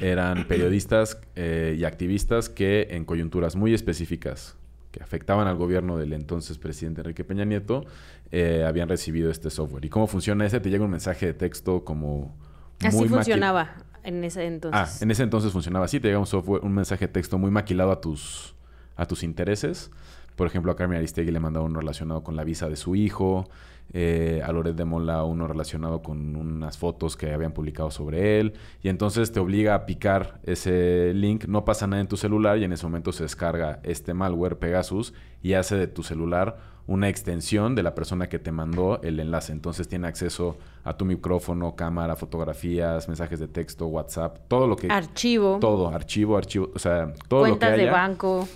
[0.00, 4.56] eran periodistas eh, y activistas que en coyunturas muy específicas
[4.90, 7.84] que afectaban al gobierno del entonces presidente Enrique Peña Nieto,
[8.32, 9.84] eh, habían recibido este software.
[9.84, 10.60] ¿Y cómo funciona ese?
[10.60, 12.36] Te llega un mensaje de texto como...
[12.82, 14.80] Así muy maqui- funcionaba en ese entonces.
[14.80, 17.50] Ah, en ese entonces funcionaba así, te llega un software, un mensaje de texto muy
[17.50, 18.54] maquilado a tus,
[18.96, 19.90] a tus intereses.
[20.34, 23.48] Por ejemplo, a Carmen Aristegui le mandaba uno relacionado con la visa de su hijo,
[23.92, 28.54] eh, a Loret de Mola uno relacionado con unas fotos que habían publicado sobre él,
[28.82, 32.64] y entonces te obliga a picar ese link, no pasa nada en tu celular y
[32.64, 37.76] en ese momento se descarga este malware Pegasus y hace de tu celular una extensión
[37.76, 39.52] de la persona que te mandó el enlace.
[39.52, 44.88] Entonces tiene acceso a tu micrófono, cámara, fotografías, mensajes de texto, WhatsApp, todo lo que...
[44.90, 48.48] Archivo, Todo, archivo, archivo, o sea, todo lo que cuentas de banco,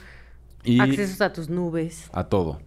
[0.65, 2.11] y accesos a tus nubes.
[2.13, 2.59] a todo.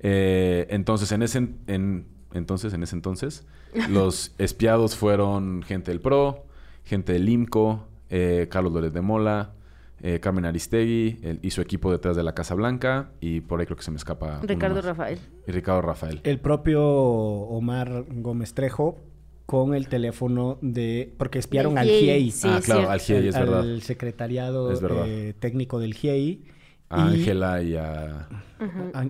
[0.00, 3.46] Eh, entonces, en ese, en, entonces, en ese entonces,
[3.90, 6.44] los espiados fueron gente del PRO,
[6.84, 9.52] gente del IMCO, eh, Carlos Lórez de Mola,
[10.00, 13.66] eh, Carmen Aristegui el- y su equipo detrás de la Casa Blanca y por ahí
[13.66, 14.80] creo que se me escapa Ricardo.
[14.80, 15.18] Rafael.
[15.46, 16.20] y Ricardo Rafael.
[16.22, 18.96] El propio Omar Gómez Trejo
[19.44, 21.12] con el teléfono de...
[21.18, 22.90] Porque espiaron al GIEI, sí, ah, claro, cierto.
[22.92, 23.60] al GIEI, es verdad.
[23.60, 25.04] al secretariado Es verdad.
[25.08, 26.44] eh, técnico del GIEI.
[26.90, 28.28] Y- Ángela y a...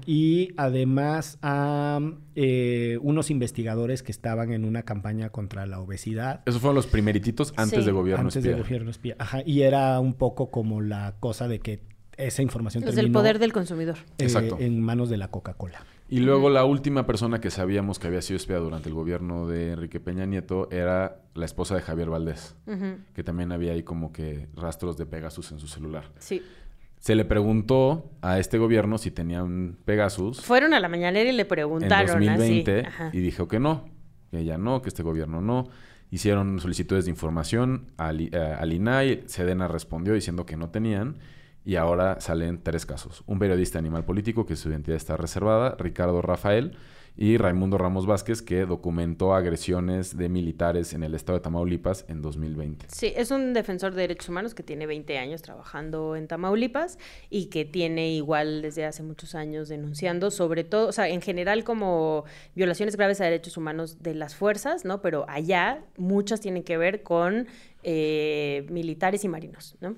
[0.04, 2.00] Y además a
[2.34, 6.42] eh, unos investigadores que estaban en una campaña contra la obesidad.
[6.46, 7.86] Esos fueron los primerititos antes Sí.
[7.86, 8.52] de gobierno antes espía.
[8.54, 9.16] del gobierno espía.
[9.18, 11.82] Ajá, y era un poco como la cosa de que
[12.16, 13.96] esa información del terminó, poder del consumidor.
[14.18, 14.56] eh, Exacto.
[14.58, 15.84] en manos de la Coca-Cola.
[16.10, 19.72] Y luego la última persona que sabíamos que había sido espiada durante el gobierno de
[19.72, 22.56] Enrique Peña Nieto era la esposa de Javier Valdés,
[23.14, 26.04] que también había ahí como que rastros de Pegasus en su celular.
[26.18, 26.42] Sí.
[26.98, 31.32] Se le preguntó a este gobierno si tenía un Pegasus Fueron a la mañanera y
[31.32, 33.16] le en preguntaron 2020 así.
[33.16, 33.88] Y dijo que no,
[34.30, 35.68] que ella no, que este gobierno no.
[36.10, 41.18] Hicieron solicitudes de información al, eh, al INAI, Sedena respondió diciendo que no tenían
[41.64, 43.22] y ahora salen tres casos.
[43.26, 46.76] Un periodista animal político que su identidad está reservada, Ricardo Rafael,
[47.20, 52.22] y Raimundo Ramos Vázquez que documentó agresiones de militares en el estado de Tamaulipas en
[52.22, 52.86] 2020.
[52.90, 56.96] Sí, es un defensor de derechos humanos que tiene 20 años trabajando en Tamaulipas
[57.28, 61.64] y que tiene igual desde hace muchos años denunciando sobre todo, o sea, en general
[61.64, 65.02] como violaciones graves a derechos humanos de las fuerzas, ¿no?
[65.02, 67.48] Pero allá muchas tienen que ver con
[67.82, 69.96] eh, militares y marinos, ¿no?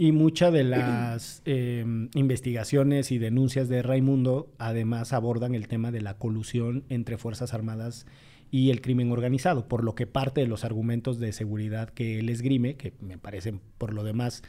[0.00, 1.84] Y muchas de las eh,
[2.14, 8.06] investigaciones y denuncias de Raimundo además abordan el tema de la colusión entre Fuerzas Armadas
[8.50, 12.30] y el crimen organizado, por lo que parte de los argumentos de seguridad que él
[12.30, 14.42] esgrime, que me parecen por lo demás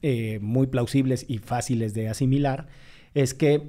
[0.00, 2.68] eh, muy plausibles y fáciles de asimilar,
[3.14, 3.62] es que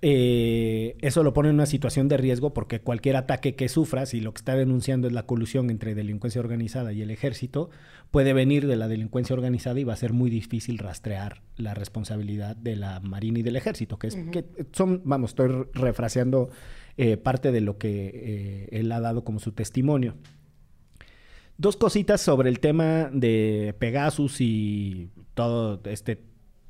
[0.00, 4.20] eh, eso lo pone en una situación de riesgo porque cualquier ataque que sufra, si
[4.20, 7.70] lo que está denunciando es la colusión entre delincuencia organizada y el ejército,
[8.10, 12.54] puede venir de la delincuencia organizada y va a ser muy difícil rastrear la responsabilidad
[12.54, 16.50] de la Marina y del ejército, que, es, que son, vamos, estoy refraseando
[16.96, 20.14] eh, parte de lo que eh, él ha dado como su testimonio.
[21.56, 26.22] Dos cositas sobre el tema de Pegasus y todo este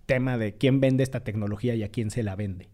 [0.06, 2.70] tema de quién vende esta tecnología y a quién se la vende.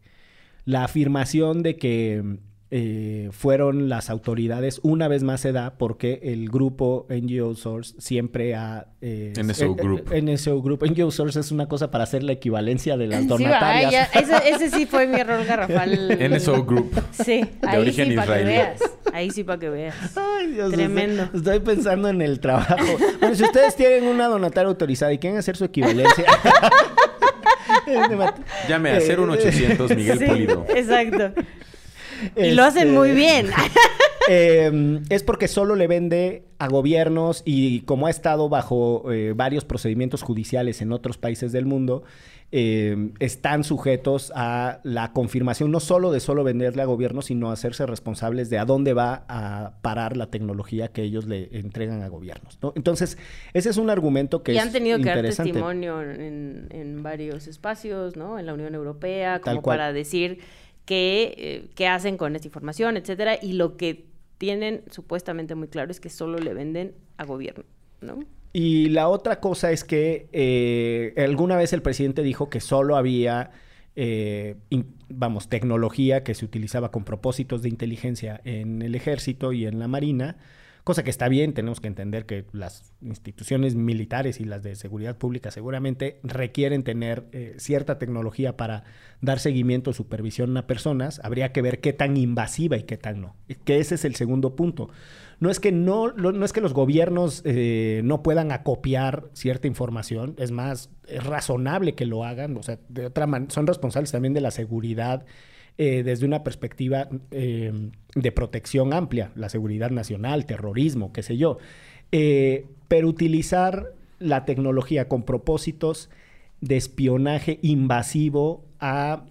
[0.65, 2.23] La afirmación de que
[2.71, 8.55] eh, fueron las autoridades una vez más se da porque el grupo NGO Source siempre
[8.57, 8.89] ha...
[9.01, 10.13] eh, NSO eh, Group.
[10.13, 10.85] eh, NSO Group.
[10.85, 13.93] NGO Source es una cosa para hacer la equivalencia de las Sí, donatarias.
[13.93, 16.19] ya, ese, ese sí fue mi error garrafal.
[16.31, 16.91] NSO Group.
[17.13, 18.57] Sí, ahí origen sí para que israelí.
[18.59, 18.81] veas.
[19.13, 19.95] Ahí sí para que veas.
[20.17, 21.23] Ay, Dios, Tremendo.
[21.25, 22.75] Estoy, estoy pensando en el trabajo.
[23.21, 26.25] Bueno, si ustedes tienen una donataria autorizada y quieren hacer su equivalencia.
[28.69, 30.67] Llame a 01800 Miguel Sí, Pulido.
[30.75, 31.33] Exacto.
[32.37, 33.51] Y lo hacen Este, muy bien.
[34.29, 39.65] eh, es porque solo le vende a gobiernos y como ha estado bajo eh, varios
[39.65, 42.05] procedimientos judiciales en otros países del mundo,
[42.57, 47.85] eh, están sujetos a la confirmación no solo de solo venderle a gobiernos, sino hacerse
[47.85, 52.61] responsables de a dónde va a parar la tecnología que ellos le entregan a gobiernos.
[52.63, 52.73] ¿no?
[52.77, 53.19] Entonces,
[53.55, 57.49] ese es un argumento que y es han tenido que dar testimonio en, en varios
[57.49, 58.39] espacios, ¿no?
[58.39, 60.39] En la Unión Europea, como para decir
[60.85, 63.37] qué, eh, qué hacen con esta información, etcétera.
[63.43, 64.07] Y lo que
[64.39, 67.65] tienen supuestamente muy claro es que solo le venden a gobierno,
[68.01, 68.21] ¿no?
[68.57, 73.51] Y la otra cosa es que eh, alguna vez el presidente dijo que solo había,
[73.97, 74.55] eh,
[75.09, 79.89] vamos, tecnología que se utilizaba con propósitos de inteligencia en el ejército y en la
[79.89, 80.37] marina,
[80.85, 85.19] cosa que está bien, tenemos que entender que las instituciones militares y las de seguridad
[85.19, 88.85] pública seguramente requieren tener eh, cierta tecnología para
[89.21, 93.21] dar seguimiento o supervisión a personas, habría que ver qué tan invasiva y qué tan
[93.21, 93.35] no,
[93.65, 94.91] que ese es el segundo punto.
[95.45, 100.35] No es que no, no es que los gobiernos eh, no puedan acopiar cierta información,
[100.39, 104.41] es más, es razonable que lo hagan, o sea, de otra son responsables también de
[104.41, 105.27] la seguridad
[105.77, 111.59] eh, desde una perspectiva eh, de protección amplia, la seguridad nacional, terrorismo, qué sé yo.
[112.11, 116.09] Pero utilizar la tecnología con propósitos
[116.63, 119.27] de espionaje invasivo a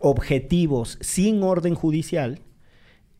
[0.00, 2.40] objetivos sin orden judicial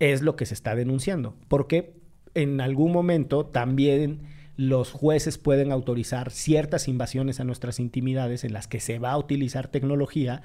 [0.01, 1.35] es lo que se está denunciando.
[1.49, 1.96] Porque
[2.37, 4.21] en algún momento también
[4.57, 9.19] los jueces pueden autorizar ciertas invasiones a nuestras intimidades en las que se va a
[9.19, 10.43] utilizar tecnología,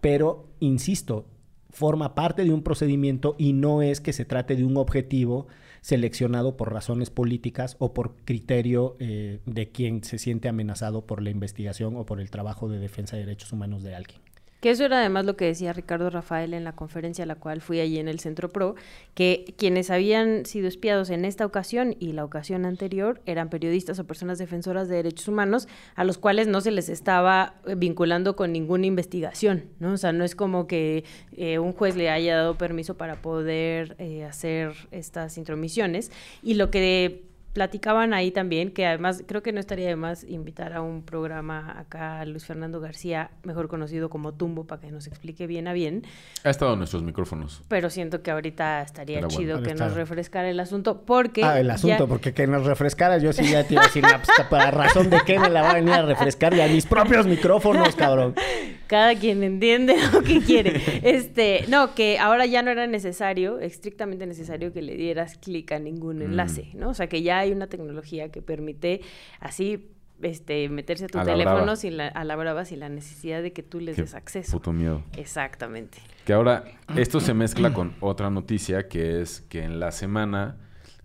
[0.00, 1.26] pero, insisto,
[1.70, 5.46] forma parte de un procedimiento y no es que se trate de un objetivo
[5.82, 11.30] seleccionado por razones políticas o por criterio eh, de quien se siente amenazado por la
[11.30, 14.20] investigación o por el trabajo de defensa de derechos humanos de alguien.
[14.60, 17.60] Que eso era además lo que decía Ricardo Rafael en la conferencia a la cual
[17.60, 18.74] fui allí en el Centro Pro,
[19.14, 24.06] que quienes habían sido espiados en esta ocasión y la ocasión anterior eran periodistas o
[24.06, 28.52] personas defensoras de derechos humanos a los cuales no se les estaba eh, vinculando con
[28.52, 29.92] ninguna investigación, ¿no?
[29.92, 31.04] O sea, no es como que
[31.36, 36.10] eh, un juez le haya dado permiso para poder eh, hacer estas intromisiones.
[36.42, 37.25] Y lo que
[37.60, 41.74] platicaban ahí también, que además creo que no estaría de más invitar a un programa
[41.80, 45.72] acá a Luis Fernando García, mejor conocido como Tumbo, para que nos explique bien a
[45.72, 46.02] bien.
[46.44, 47.62] Ha estado en nuestros micrófonos.
[47.68, 49.40] Pero siento que ahorita estaría Era bueno.
[49.40, 51.42] chido que nos refrescara el asunto, porque...
[51.44, 54.04] Ah, el asunto, ya- porque que nos refrescara, yo sí ya te iba a decir,
[54.04, 56.68] "Ah, pues, para razón de qué me la va a venir a refrescar y a
[56.68, 58.34] mis propios micrófonos, cabrón.
[58.86, 60.80] Cada quien entiende lo que quiere.
[61.02, 65.78] Este, no, que ahora ya no era necesario, estrictamente necesario que le dieras clic a
[65.78, 66.90] ningún enlace, ¿no?
[66.90, 69.00] O sea, que ya hay una tecnología que permite
[69.40, 69.92] así
[70.22, 73.52] este meterse a tu A teléfono sin la, a la brava sin la necesidad de
[73.52, 74.52] que tú les Qué des acceso.
[74.52, 75.02] Puto miedo.
[75.16, 75.98] Exactamente.
[76.24, 76.64] Que ahora
[76.96, 80.56] esto se mezcla con otra noticia que es que en la semana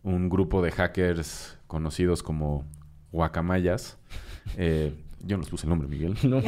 [0.03, 2.65] un grupo de hackers conocidos como
[3.11, 3.97] guacamayas,
[4.57, 4.93] eh,
[5.25, 6.15] yo no les puse el nombre, Miguel.
[6.23, 6.41] No.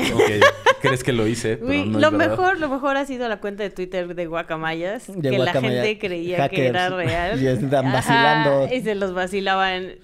[0.82, 1.56] ¿Crees que lo hice?
[1.58, 2.30] Pero Uy, no lo verdad.
[2.32, 5.84] mejor, lo mejor ha sido la cuenta de Twitter de Guacamayas, De que Guacamaya- la
[5.86, 7.40] gente creía que era real.
[7.42, 8.76] Y están Ajá, vacilando.
[8.76, 9.92] y se los vacilaban.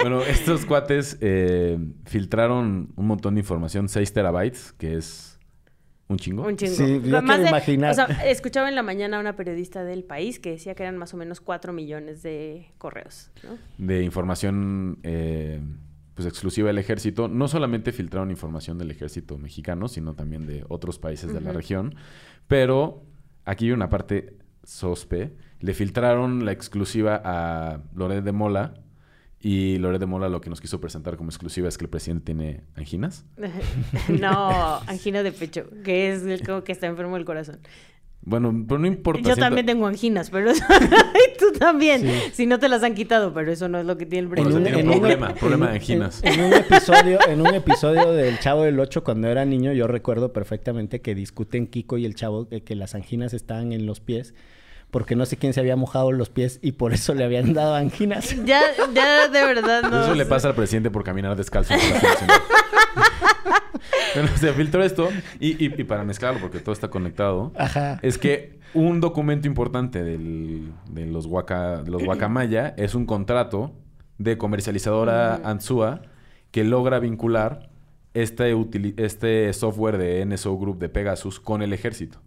[0.00, 5.38] Bueno, estos cuates eh, filtraron un montón de información, 6 terabytes, que es
[6.08, 6.44] un chingo.
[6.44, 6.74] Un chingo.
[6.74, 7.90] Sí, yo Más quiero imaginar.
[7.92, 10.96] O sea, escuchaba en la mañana a una periodista del país que decía que eran
[10.98, 13.58] más o menos 4 millones de correos, ¿no?
[13.78, 15.60] de información eh,
[16.14, 17.28] pues exclusiva del ejército.
[17.28, 21.94] No solamente filtraron información del ejército mexicano, sino también de otros países de la región.
[22.48, 23.02] Pero
[23.44, 25.32] aquí hay una parte sospe.
[25.60, 28.74] Le filtraron la exclusiva a Loret de Mola.
[29.40, 32.26] Y Loret de Mola lo que nos quiso presentar como exclusiva es que el presidente
[32.26, 33.24] tiene anginas.
[34.20, 37.58] no, angina de pecho, que es el como que está enfermo del corazón.
[38.24, 39.20] Bueno, pero no importa.
[39.20, 42.02] Yo siento- también tengo anginas, pero eso- y tú también.
[42.02, 42.10] Sí.
[42.32, 44.46] Si no te las han quitado, pero eso no es lo que tiene el En
[44.46, 46.20] un- tiene un problema, problema de anginas.
[46.22, 49.88] En, en un episodio, en un episodio del Chavo del Ocho, cuando era niño, yo
[49.88, 53.98] recuerdo perfectamente que discuten Kiko y el Chavo que, que las anginas estaban en los
[54.00, 54.34] pies,
[54.92, 57.74] porque no sé quién se había mojado los pies y por eso le habían dado
[57.74, 58.36] anginas.
[58.44, 58.60] Ya,
[58.94, 60.02] ya de verdad no.
[60.04, 61.74] Eso le pasa al presidente por caminar descalzo.
[64.14, 65.08] Bueno, se filtró esto
[65.40, 67.98] y, y- y para mezclarlo, porque todo está conectado, Ajá.
[68.02, 73.72] es que un documento importante del- de los Waka, de los Guacamaya es un contrato
[74.18, 76.02] de comercializadora Ansua
[76.50, 77.70] que logra vincular
[78.14, 78.54] este,
[78.98, 82.18] este software de NSO Group de Pegasus con el ejército.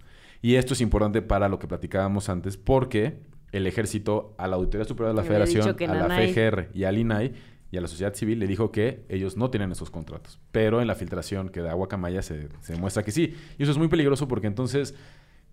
[0.46, 3.18] Y esto es importante para lo que platicábamos antes, porque
[3.52, 7.34] el ejército, a la Auditoría Superior de la Federación, a la FGR y al INAI
[7.72, 10.40] y a la sociedad civil le dijo que ellos no tienen esos contratos.
[10.52, 13.34] Pero en la filtración que da Guacamaya se, se demuestra que sí.
[13.58, 14.94] Y eso es muy peligroso porque entonces,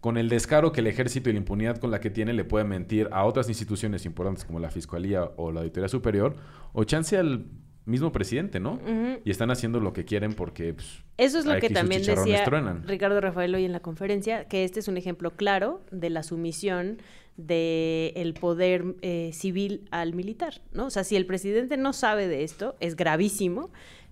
[0.01, 2.66] con el descaro que el ejército y la impunidad con la que tiene, le puede
[2.66, 6.36] mentir a otras instituciones importantes como la Fiscalía o la Auditoría Superior,
[6.74, 7.47] o chance al
[7.84, 8.78] mismo presidente, ¿no?
[9.24, 10.74] Y están haciendo lo que quieren porque...
[10.74, 12.86] pues, Eso es lo que también decía truenan.
[12.86, 16.98] Ricardo Rafael hoy en la conferencia, que este es un ejemplo claro de la sumisión
[17.36, 20.86] del poder eh, civil al militar, ¿no?
[20.86, 23.70] O sea, si el presidente no sabe de esto, es gravísimo,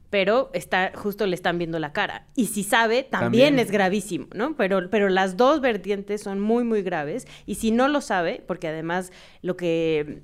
[0.09, 2.27] pero está, justo le están viendo la cara.
[2.35, 3.59] Y si sabe, también, También.
[3.61, 4.57] es gravísimo, ¿no?
[4.57, 7.29] Pero, pero las dos vertientes son muy, muy graves.
[7.47, 9.13] Y si no lo sabe, porque además
[9.43, 10.23] lo que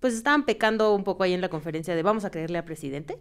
[0.00, 3.18] pues estaban pecando un poco ahí en la conferencia de vamos a creerle al presidente.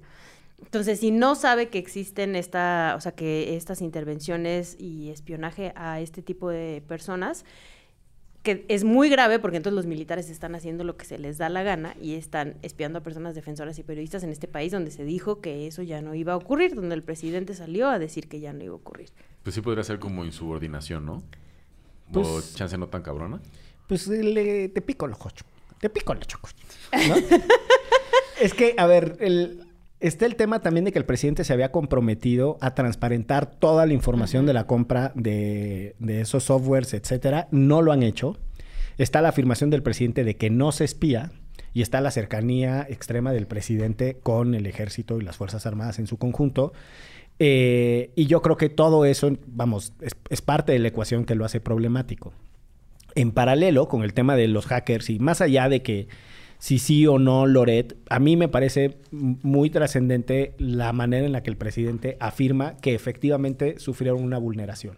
[0.64, 6.00] Entonces, si no sabe que existen esta, o sea, que estas intervenciones y espionaje a
[6.00, 7.46] este tipo de personas,
[8.42, 11.50] que es muy grave porque entonces los militares están haciendo lo que se les da
[11.50, 15.04] la gana y están espiando a personas defensoras y periodistas en este país donde se
[15.04, 18.40] dijo que eso ya no iba a ocurrir, donde el presidente salió a decir que
[18.40, 19.10] ya no iba a ocurrir.
[19.44, 21.24] Pues sí podría ser como insubordinación, ¿no?
[22.12, 23.42] Pues- o chance no tan cabrona.
[23.88, 25.44] Pues le- te pico los ocho.
[25.80, 26.56] Te pico los chocos.
[27.08, 27.16] ¿no?
[28.42, 29.68] es que, a ver, el,
[30.00, 33.94] está el tema también de que el presidente se había comprometido a transparentar toda la
[33.94, 37.48] información de la compra de, de esos softwares, etcétera.
[37.52, 38.38] No lo han hecho.
[38.98, 41.32] Está la afirmación del presidente de que no se espía.
[41.74, 46.08] Y está la cercanía extrema del presidente con el ejército y las Fuerzas Armadas en
[46.08, 46.74] su conjunto.
[47.38, 51.36] Eh, y yo creo que todo eso, vamos, es, es parte de la ecuación que
[51.36, 52.34] lo hace problemático
[53.18, 56.08] en paralelo con el tema de los hackers y más allá de que
[56.60, 61.42] si sí o no Loret, a mí me parece muy trascendente la manera en la
[61.42, 64.98] que el presidente afirma que efectivamente sufrieron una vulneración.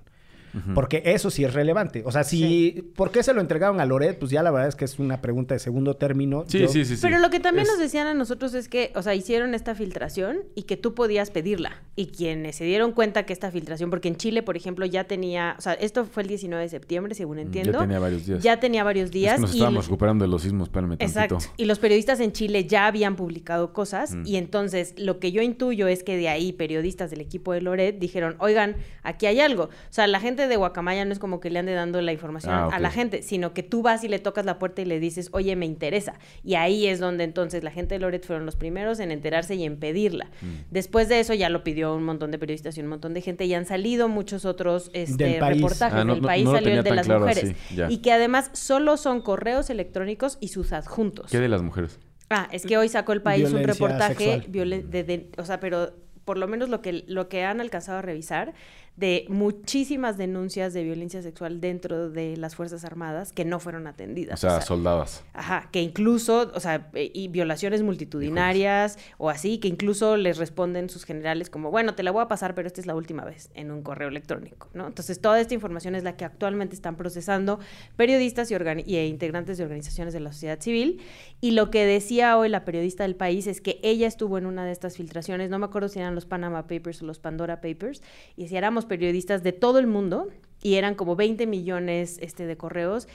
[0.73, 2.03] Porque eso sí es relevante.
[2.05, 2.91] O sea, si...
[2.95, 4.17] ¿Por qué se lo entregaron a Loret?
[4.19, 6.45] Pues ya la verdad es que es una pregunta de segundo término.
[6.47, 7.01] Sí, Yo- sí, sí, sí.
[7.01, 9.75] Pero lo que también Es- nos decían a nosotros es que, o sea, hicieron esta
[9.75, 11.81] filtración y que tú podías pedirla.
[11.95, 15.55] Y quienes se dieron cuenta que esta filtración, porque en Chile, por ejemplo, ya tenía,
[15.57, 17.71] o sea, esto fue el 19 de septiembre, según entiendo.
[17.71, 18.43] Mm, Ya tenía varios días.
[18.43, 19.33] Ya tenía varios días.
[19.33, 21.05] Es que nos y estábamos recuperando de los sismos, espérame tantito.
[21.05, 21.37] Exacto.
[21.57, 24.23] Y los periodistas en Chile ya habían publicado cosas Mm.
[24.25, 27.99] y entonces lo que yo intuyo es que de ahí periodistas del equipo de Loret
[27.99, 29.63] dijeron, oigan, aquí hay algo.
[29.65, 32.53] O sea, la gente de Guacamaya no es como que le ande dando la información
[32.53, 34.99] Ah, a la gente, sino que tú vas y le tocas la puerta y le
[34.99, 36.13] dices, oye, me interesa.
[36.43, 39.63] Y ahí es donde entonces la gente de Loret fueron los primeros en enterarse y
[39.65, 40.25] en pedirla.
[40.41, 40.47] Mm.
[40.71, 43.45] Después de eso ya lo pidió un montón de periodistas y un montón de gente
[43.45, 45.57] y han salido muchos otros este, Del país.
[45.57, 45.99] reportajes.
[45.99, 47.43] Ah, no- del no- país no salió el de las claro mujeres.
[47.71, 47.81] así.
[47.93, 51.29] Y que además solo son correos electrónicos y sus adjuntos.
[51.31, 51.99] ¿Qué de las mujeres?
[52.29, 55.93] Ah, es que hoy sacó el país un reportaje, de- o sea, pero
[56.25, 58.53] por lo menos lo que, lo que han alcanzado a revisar
[58.99, 64.43] de muchísimas denuncias de violencia sexual dentro de las Fuerzas Armadas que no fueron atendidas.
[64.43, 65.23] O sea, soldadas.
[65.33, 70.89] Ajá, que incluso, o sea, eh, y violaciones multitudinarias o así, que incluso les responden
[70.89, 73.49] sus generales como, bueno, te la voy a pasar, pero esta es la última vez
[73.53, 74.87] en un correo electrónico, ¿no?
[74.87, 77.59] Entonces, toda esta información es la que actualmente están procesando
[77.95, 81.01] periodistas y, y, eh, integrantes de organizaciones de la sociedad civil.
[81.39, 84.65] Y lo que decía hoy la periodista del país es que ella estuvo en una
[84.65, 88.01] de estas filtraciones, no me acuerdo si eran los Panama Papers o los Pandora Papers,
[88.35, 90.27] y si éramos periodistas de todo el mundo,
[90.61, 93.07] y eran como 20 millones este, de correos,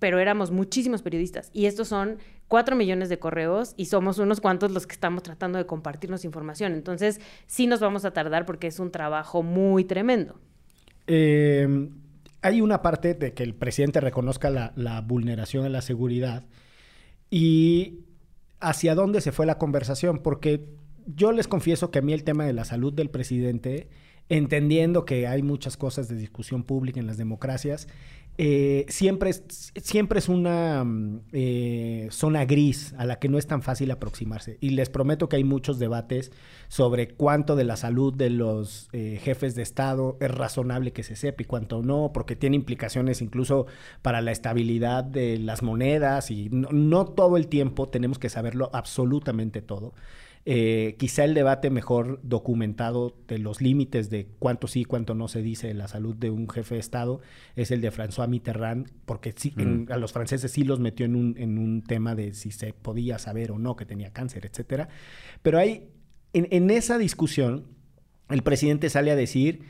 [0.00, 1.50] pero éramos muchísimos periodistas.
[1.52, 2.18] Y estos son
[2.48, 6.72] 4 millones de correos y somos unos cuantos los que estamos tratando de compartirnos información.
[6.72, 10.40] Entonces, sí nos vamos a tardar porque es un trabajo muy tremendo.
[11.06, 11.88] Eh,
[12.42, 16.44] hay una parte de que el presidente reconozca la, la vulneración a la seguridad
[17.30, 18.00] y
[18.58, 20.66] hacia dónde se fue la conversación, porque
[21.06, 23.88] yo les confieso que a mí el tema de la salud del presidente,
[24.30, 27.88] entendiendo que hay muchas cosas de discusión pública en las democracias,
[28.38, 33.46] eh, siempre, es, siempre es una mm, eh, zona gris a la que no es
[33.46, 34.56] tan fácil aproximarse.
[34.62, 36.32] Y les prometo que hay muchos debates
[36.68, 41.16] sobre cuánto de la salud de los eh, jefes de Estado es razonable que se
[41.16, 43.66] sepa y cuánto no, porque tiene implicaciones incluso
[44.00, 48.70] para la estabilidad de las monedas y no, no todo el tiempo tenemos que saberlo
[48.72, 49.92] absolutamente todo.
[50.46, 55.42] Eh, quizá el debate mejor documentado de los límites de cuánto sí, cuánto no se
[55.42, 57.20] dice de la salud de un jefe de Estado
[57.56, 61.14] es el de François Mitterrand, porque sí, en- a los franceses sí los metió en
[61.14, 64.88] un, en un tema de si se podía saber o no que tenía cáncer, etcétera.
[65.42, 65.90] Pero hay,
[66.32, 67.66] en, en esa discusión,
[68.30, 69.60] el presidente sale a decir,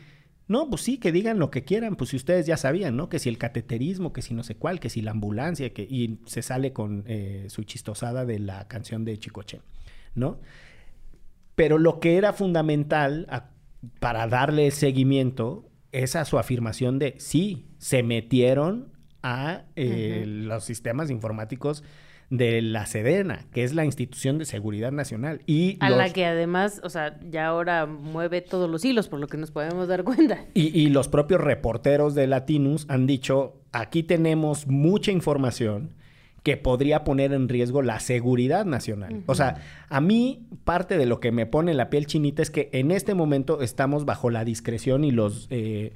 [0.47, 3.09] no, pues sí, que digan lo que quieran, pues si ustedes ya sabían, ¿no?
[3.09, 5.83] Que si el cateterismo, que si no sé cuál, que si la ambulancia, que...
[5.83, 9.61] y se sale con eh, su chistosada de la canción de Chicoche,
[10.15, 10.41] ¿no?
[11.55, 13.51] Pero lo que era fundamental a-
[13.99, 18.93] para darle seguimiento es a su afirmación de sí, se metieron
[19.23, 21.83] a eh, los sistemas informáticos
[22.31, 25.43] de la Sedena, que es la institución de seguridad nacional.
[25.47, 29.19] Y A los- la que además, o sea, ya ahora mueve todos los hilos, por
[29.19, 30.45] lo que nos podemos dar cuenta.
[30.55, 35.95] Y, y los propios reporteros de Latinus han dicho, aquí tenemos mucha información
[36.43, 39.23] que podría poner en riesgo la seguridad nacional.
[39.27, 42.71] O sea, a mí parte de lo que me pone la piel chinita es que
[42.73, 45.93] en este momento estamos bajo la discreción y los, eh,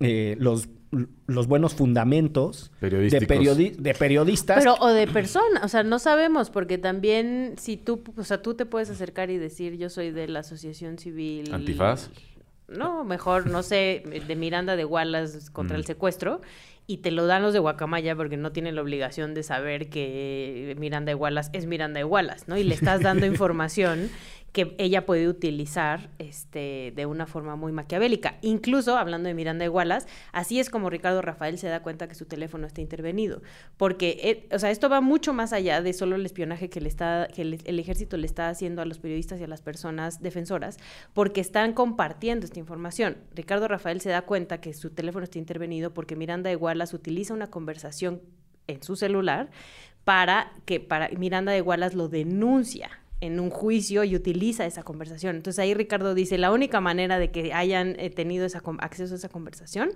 [0.00, 0.68] eh, los,
[1.26, 3.28] los buenos fundamentos de, Periodísticos.
[3.28, 4.58] periodi- de periodistas.
[4.58, 8.54] Pero, o de persona, o sea, no sabemos, porque también si tú, o sea, tú
[8.54, 11.52] te puedes acercar y decir, yo soy de la asociación civil.
[11.54, 12.10] ¿Antifaz?
[12.66, 16.40] No, mejor, no sé, de Miranda de Wallace contra el secuestro,
[16.86, 20.74] y te lo dan los de Guacamaya porque no tienen la obligación de saber que
[20.78, 22.56] Miranda Wallace es Miranda Wallace, ¿no?
[22.58, 24.10] Y le estás dando información
[24.54, 28.36] que ella puede utilizar este, de una forma muy maquiavélica.
[28.40, 32.14] Incluso, hablando de Miranda de Wallace, así es como Ricardo Rafael se da cuenta que
[32.14, 33.42] su teléfono está intervenido.
[33.76, 36.88] Porque, eh, o sea, esto va mucho más allá de solo el espionaje que, le
[36.88, 40.78] está, que el, ejército le está haciendo a los periodistas y a las personas defensoras,
[41.14, 43.16] porque están compartiendo esta información.
[43.34, 47.34] Ricardo Rafael se da cuenta que su teléfono está intervenido porque Miranda de Wallace utiliza
[47.34, 48.22] una conversación
[48.68, 49.50] en su celular
[50.04, 55.36] para que para Miranda de Wallace lo denuncia en un juicio y utiliza esa conversación.
[55.36, 59.16] Entonces ahí Ricardo dice, la única manera de que hayan eh, tenido esa acceso a
[59.16, 59.90] esa conversación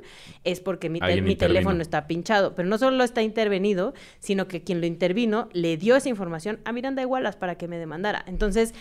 [0.44, 2.54] es porque mi, mi teléfono está pinchado.
[2.54, 6.72] Pero no solo está intervenido, sino que quien lo intervino le dio esa información a
[6.72, 8.24] Miranda de Wallace para que me demandara.
[8.26, 8.74] Entonces...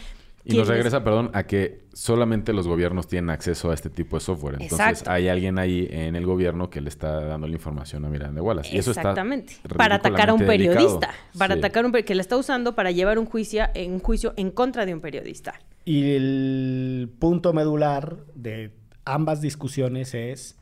[0.54, 4.22] Y nos regresa, perdón, a que solamente los gobiernos tienen acceso a este tipo de
[4.22, 4.54] software.
[4.62, 5.12] Entonces, Exacto.
[5.12, 8.76] hay alguien ahí en el gobierno que le está dando la información a Miranda Wallace.
[8.76, 9.56] Y eso está Exactamente.
[9.76, 10.76] Para atacar a un delicado.
[10.78, 11.10] periodista.
[11.38, 11.60] Para Sí.
[11.60, 14.34] atacar a un per- que la está usando para llevar un juicio, en un juicio
[14.38, 15.56] en contra de un periodista.
[15.86, 18.74] Y el punto medular de
[19.06, 20.58] ambas discusiones es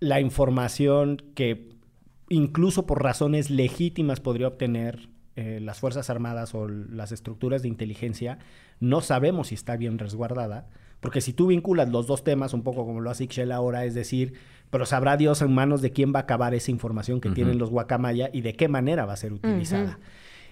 [0.00, 1.70] la información que
[2.28, 8.38] incluso por razones legítimas podría obtener eh, las Fuerzas Armadas o las estructuras de inteligencia,
[8.80, 10.66] no sabemos si está bien resguardada.
[11.00, 13.94] Porque si tú vinculas los dos temas, un poco como lo hace Ixchel ahora, es
[13.94, 14.34] decir,
[14.70, 17.70] pero sabrá Dios en manos de quién va a acabar esa información que tienen los
[17.70, 19.98] guacamaya y de qué manera va a ser utilizada.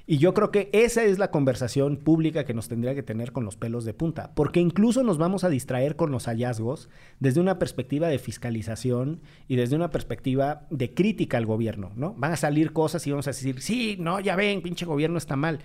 [0.06, 3.44] Y yo creo que esa es la conversación pública que nos tendría que tener con
[3.44, 6.88] los pelos de punta, porque incluso nos vamos a distraer con los hallazgos
[7.20, 12.14] desde una perspectiva de fiscalización y desde una perspectiva de crítica al gobierno, ¿no?
[12.14, 15.36] Van a salir cosas y vamos a decir, sí, no, ya ven, pinche gobierno está
[15.36, 15.60] mal.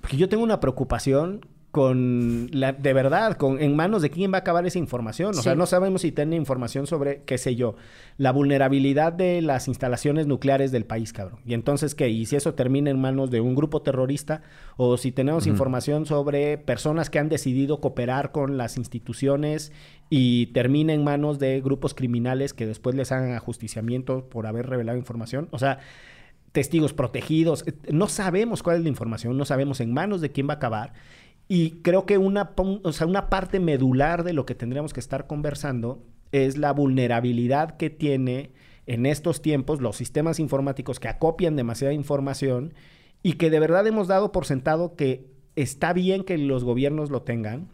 [0.00, 1.46] Porque yo tengo una preocupación
[1.78, 5.30] con la, de verdad, con en manos de quién va a acabar esa información.
[5.38, 7.76] O sea, no sabemos si tiene información sobre, qué sé yo,
[8.16, 11.38] la vulnerabilidad de las instalaciones nucleares del país, cabrón.
[11.46, 12.08] Y entonces, ¿qué?
[12.08, 14.42] Y si eso termina en manos de un grupo terrorista,
[14.76, 19.70] o si tenemos información sobre personas que han decidido cooperar con las instituciones
[20.10, 24.98] y termina en manos de grupos criminales que después les hagan ajusticiamiento por haber revelado
[24.98, 25.46] información.
[25.52, 25.78] O sea,
[26.50, 27.64] testigos protegidos.
[27.88, 30.92] No sabemos cuál es la información, no sabemos en manos de quién va a acabar.
[31.48, 35.26] Y creo que una, o sea, una parte medular de lo que tendríamos que estar
[35.26, 38.52] conversando es la vulnerabilidad que tiene
[38.86, 42.74] en estos tiempos los sistemas informáticos que acopian demasiada información
[43.22, 45.26] y que de verdad hemos dado por sentado que
[45.56, 47.68] está bien que los gobiernos lo tengan.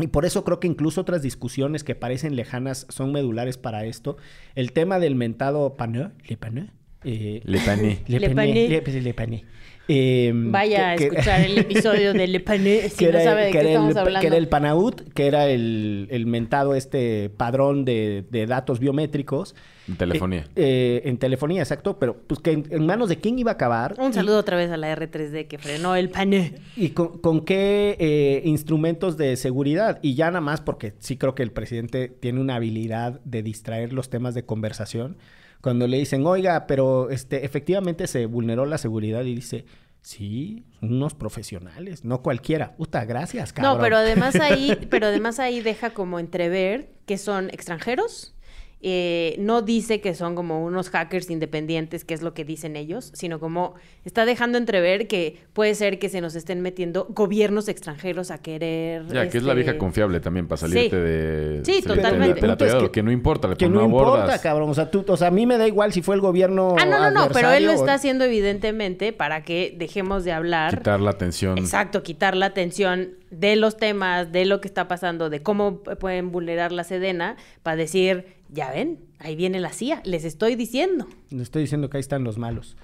[0.00, 4.16] Y por eso creo que incluso otras discusiones que parecen lejanas son medulares para esto.
[4.54, 6.70] El tema del mentado paneux, le paneux,
[7.04, 8.02] eh, le pané.
[8.06, 8.68] Le pané.
[8.68, 9.44] Le, le pané.
[9.88, 13.40] Eh, Vaya a que- escuchar el episodio de Le Pané si que no era, sabe
[13.42, 14.20] de que qué era estamos el, hablando.
[14.20, 19.54] que era el Panaut, que era el, el mentado este padrón de, de datos biométricos.
[19.96, 20.40] Telefonía.
[20.56, 23.54] Eh, eh, en telefonía, exacto, pero pues que en, en manos de quién iba a
[23.54, 23.94] acabar.
[23.98, 26.54] Un y- saludo otra vez a la R3D que frenó el Pané.
[26.76, 30.00] ¿Y con, con qué eh, instrumentos de seguridad?
[30.02, 33.92] Y ya nada más porque sí creo que el presidente tiene una habilidad de distraer
[33.92, 35.16] los temas de conversación.
[35.60, 39.64] Cuando le dicen, oiga, pero este, efectivamente se vulneró la seguridad y dice,
[40.06, 42.76] sí, unos profesionales, no cualquiera.
[42.76, 43.74] Puta, gracias, cabrón.
[43.74, 48.35] No, pero además ahí, pero además ahí deja como entrever que son extranjeros.
[48.82, 53.10] Eh, no dice que son como unos hackers independientes, que es lo que dicen ellos,
[53.14, 53.74] sino como
[54.04, 59.06] está dejando entrever que puede ser que se nos estén metiendo gobiernos extranjeros a querer.
[59.06, 60.96] Ya, que es la este, vieja confiable también para salirte Sí.
[60.96, 61.60] de...
[61.64, 62.40] Sí, salirte totalmente.
[62.40, 64.68] de- es atolladero, que- que, no importa, Que no, no importa, cabrón.
[64.68, 66.76] O sea, tú, o sea, a mí me da igual si fue el gobierno.
[66.78, 70.76] Ah, no, no, no, pero él lo está haciendo evidentemente para que dejemos de hablar.
[70.78, 71.56] Quitar la atención.
[71.58, 76.30] Exacto, quitar la atención de los temas, de lo que está pasando, de cómo pueden
[76.30, 81.06] vulnerar la Sedena, para decir, ya ven, ahí viene la CIA, les estoy diciendo.
[81.30, 82.76] Le estoy diciendo que ahí están los malos.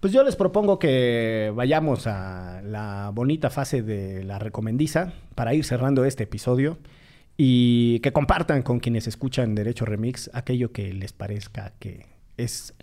[0.00, 5.64] Pues yo les propongo que vayamos a la bonita fase de la recomendiza para ir
[5.64, 6.78] cerrando este episodio
[7.36, 12.06] y que compartan con quienes escuchan Derecho Remix aquello que les parezca que
[12.36, 12.74] es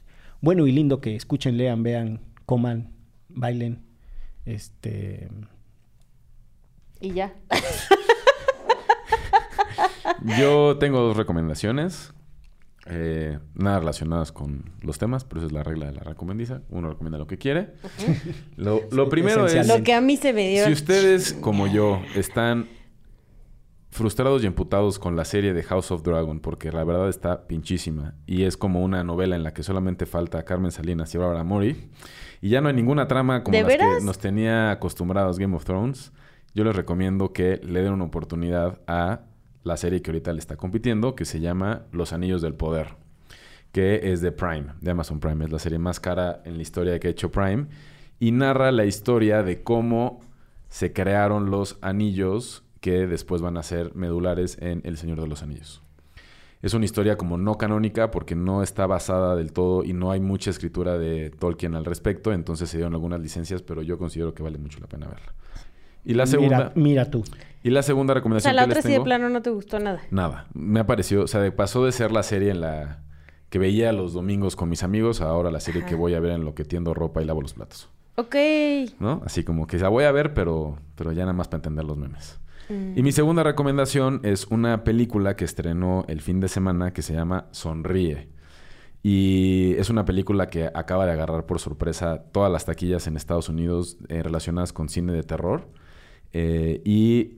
[0.41, 2.91] bueno y lindo que escuchen, lean, vean, coman,
[3.29, 3.85] bailen.
[4.45, 5.29] Este
[6.99, 7.33] Y ya.
[10.39, 12.14] Yo tengo dos recomendaciones.
[12.85, 16.61] Eh, nada relacionadas con los temas, pero esa es la regla de la recomendiza.
[16.69, 17.73] Uno recomienda lo que quiere.
[18.55, 19.67] Lo, lo primero es...
[19.67, 20.65] Lo que a mí se me dio.
[20.65, 22.67] Si ustedes, como yo, están
[23.95, 28.13] frustrados y emputados con la serie de House of Dragon, porque la verdad está pinchísima
[28.27, 31.89] y es como una novela en la que solamente falta Carmen Salinas y Bárbara Mori,
[32.41, 33.99] y ya no hay ninguna trama como ¿De las veras?
[33.99, 36.11] que nos tenía acostumbrados Game of Thrones,
[36.53, 39.21] yo les recomiendo que le den una oportunidad a
[39.65, 42.93] la serie que ahorita le está compitiendo, que se llama Los Anillos del Poder,
[43.71, 45.43] que es de Prime, de Amazon Prime.
[45.43, 47.65] Es la serie más cara en la historia que ha hecho Prime
[48.19, 50.21] y narra la historia de cómo
[50.69, 55.41] se crearon los anillos que después van a ser medulares en El Señor de los
[55.41, 55.81] Anillos.
[56.61, 60.19] Es una historia como no canónica porque no está basada del todo y no hay
[60.19, 64.43] mucha escritura de Tolkien al respecto, entonces se dieron algunas licencias, pero yo considero que
[64.43, 65.33] vale mucho la pena verla.
[66.05, 67.23] Y la segunda, mira, mira tú.
[67.63, 69.49] y la segunda O recomendación sea, la que les otra sí de plano no te
[69.49, 70.01] gustó nada.
[70.11, 70.47] Nada.
[70.53, 73.01] Me ha parecido, o sea, de- pasó de ser la serie en la
[73.49, 76.31] que veía los domingos con mis amigos a ahora la serie que voy a ver
[76.31, 77.89] en lo que tiendo ropa y lavo los platos.
[78.17, 78.35] Ok.
[78.99, 79.21] ¿No?
[79.25, 81.97] Así como que la voy a ver, pero, pero ya nada más para entender los
[81.97, 82.39] memes.
[82.95, 87.13] Y mi segunda recomendación es una película que estrenó el fin de semana que se
[87.13, 88.29] llama Sonríe.
[89.03, 93.49] Y es una película que acaba de agarrar por sorpresa todas las taquillas en Estados
[93.49, 95.67] Unidos eh, relacionadas con cine de terror.
[96.37, 97.37] Eh, y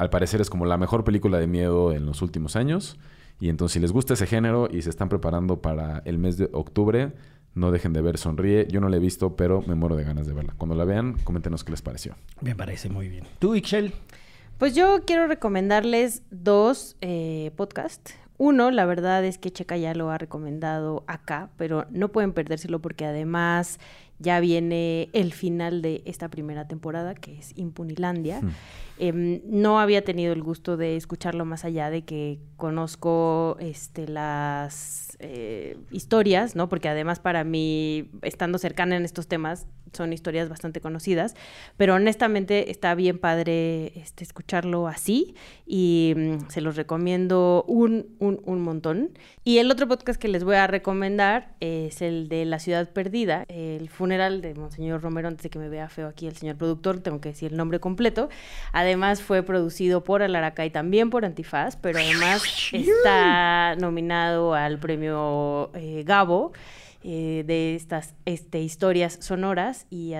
[0.00, 2.98] al parecer es como la mejor película de miedo en los últimos años.
[3.38, 6.50] Y entonces si les gusta ese género y se están preparando para el mes de
[6.52, 7.12] octubre,
[7.54, 8.66] no dejen de ver Sonríe.
[8.68, 10.54] Yo no la he visto, pero me muero de ganas de verla.
[10.58, 12.16] Cuando la vean, coméntenos qué les pareció.
[12.40, 13.26] Me parece muy bien.
[13.38, 13.94] ¿Tú, Ixchel?
[14.58, 18.16] Pues yo quiero recomendarles dos eh, podcasts.
[18.38, 22.80] Uno, la verdad es que Checa ya lo ha recomendado acá, pero no pueden perdérselo
[22.80, 23.78] porque además
[24.22, 28.40] ya viene el final de esta primera temporada, que es Impunilandia.
[28.98, 35.16] Em, no había tenido el gusto de escucharlo más allá de que conozco este, las
[35.18, 36.68] eh, historias, ¿no?
[36.68, 41.34] Porque además para mí, estando cercana en estos temas, son historias bastante conocidas,
[41.76, 45.34] pero honestamente está bien padre este, escucharlo así
[45.66, 49.10] y mm, se los recomiendo un, un, un montón.
[49.44, 53.44] Y el otro podcast que les voy a recomendar es el de La Ciudad Perdida,
[53.48, 57.00] el funeral de Monseñor Romero, antes de que me vea feo aquí el señor productor,
[57.00, 58.28] tengo que decir el nombre completo.
[58.72, 62.42] Además fue producido por Alaracá y también por Antifaz, pero además
[62.72, 66.52] está nominado al premio eh, Gabo
[67.04, 70.12] eh, de estas este, historias sonoras y,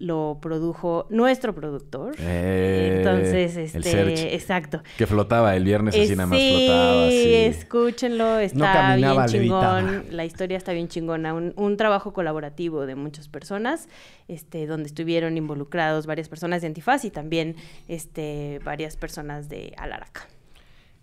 [0.00, 2.14] lo produjo nuestro productor.
[2.18, 4.34] Eh, Entonces, el este, Serge.
[4.34, 4.82] exacto.
[4.96, 7.10] Que flotaba el viernes así Eh, nada más sí, flotaba.
[7.10, 7.34] Sí.
[7.34, 9.86] escúchenlo, está caminaba, bien chingón.
[9.86, 10.12] levitaba.
[10.12, 11.34] La historia está bien chingona.
[11.34, 13.88] Un, un trabajo colaborativo de muchas personas,
[14.28, 17.56] este, donde estuvieron involucrados varias personas de Antifaz y también
[17.88, 20.28] este, varias personas de Alaraca.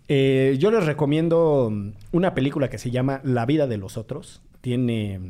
[0.08, 1.72] Eh, yo les recomiendo
[2.12, 4.42] una película que se llama La vida de los otros.
[4.70, 5.20] Tiene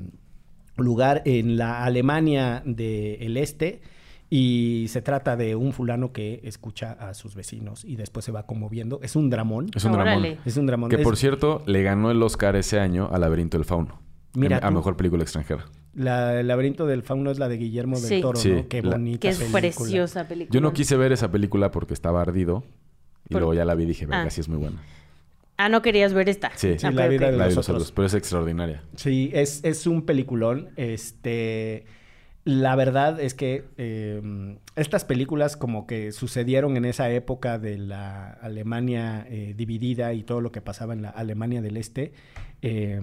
[0.79, 3.83] lugar en la Alemania del Este
[4.31, 8.47] y se trata de un fulano que escucha a sus vecinos y después se va
[8.47, 8.99] conmoviendo.
[9.03, 9.67] Es un dramón.
[9.75, 10.11] Es un Órale.
[10.31, 10.39] dramón.
[10.47, 10.89] Es un dramón.
[10.89, 14.01] Que Es- por cierto, le ganó el Oscar ese año a Laberinto del Fauno.
[14.33, 14.75] Mira En- a tú.
[14.77, 15.67] mejor película extranjera.
[15.93, 18.21] La, el laberinto del fauno es la de Guillermo del Sí.
[18.23, 18.69] Toro, Sí, ¿no?
[18.69, 19.61] Qué la- bonita Que es película.
[19.61, 20.55] preciosa película.
[20.55, 22.65] Yo no quise ver esa película porque estaba ardido.
[23.29, 24.31] Y Por- luego ya la vi y dije, venga, Ah.
[24.31, 24.81] sí es muy buena.
[25.59, 26.51] Ah, no querías ver esta.
[26.55, 27.77] Sí, Sí, Ah, La vida de La de los otros.
[27.83, 28.83] otros, pero es extraordinaria.
[28.97, 30.71] Sí, es, es un peliculón.
[30.77, 31.85] Este.
[32.45, 38.31] La verdad es que eh, estas películas como que sucedieron en esa época de la
[38.35, 42.13] Alemania eh, dividida y todo lo que pasaba en la Alemania del Este.
[42.63, 43.01] eh,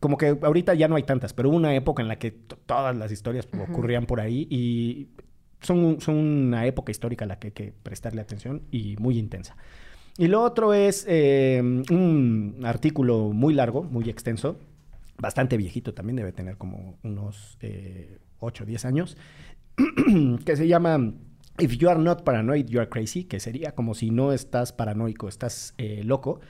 [0.00, 2.56] como que ahorita ya no hay tantas, pero hubo una época en la que to-
[2.66, 5.08] todas las historias ocurrían por ahí y
[5.60, 9.56] son, son una época histórica a la que hay que prestarle atención y muy intensa.
[10.20, 14.58] Y lo otro es eh, un artículo muy largo, muy extenso,
[15.16, 19.16] bastante viejito también, debe tener como unos eh, 8 o 10 años,
[20.44, 21.14] que se llama
[21.58, 25.26] If You Are Not Paranoid, You Are Crazy, que sería como si no estás paranoico,
[25.26, 26.42] estás eh, loco.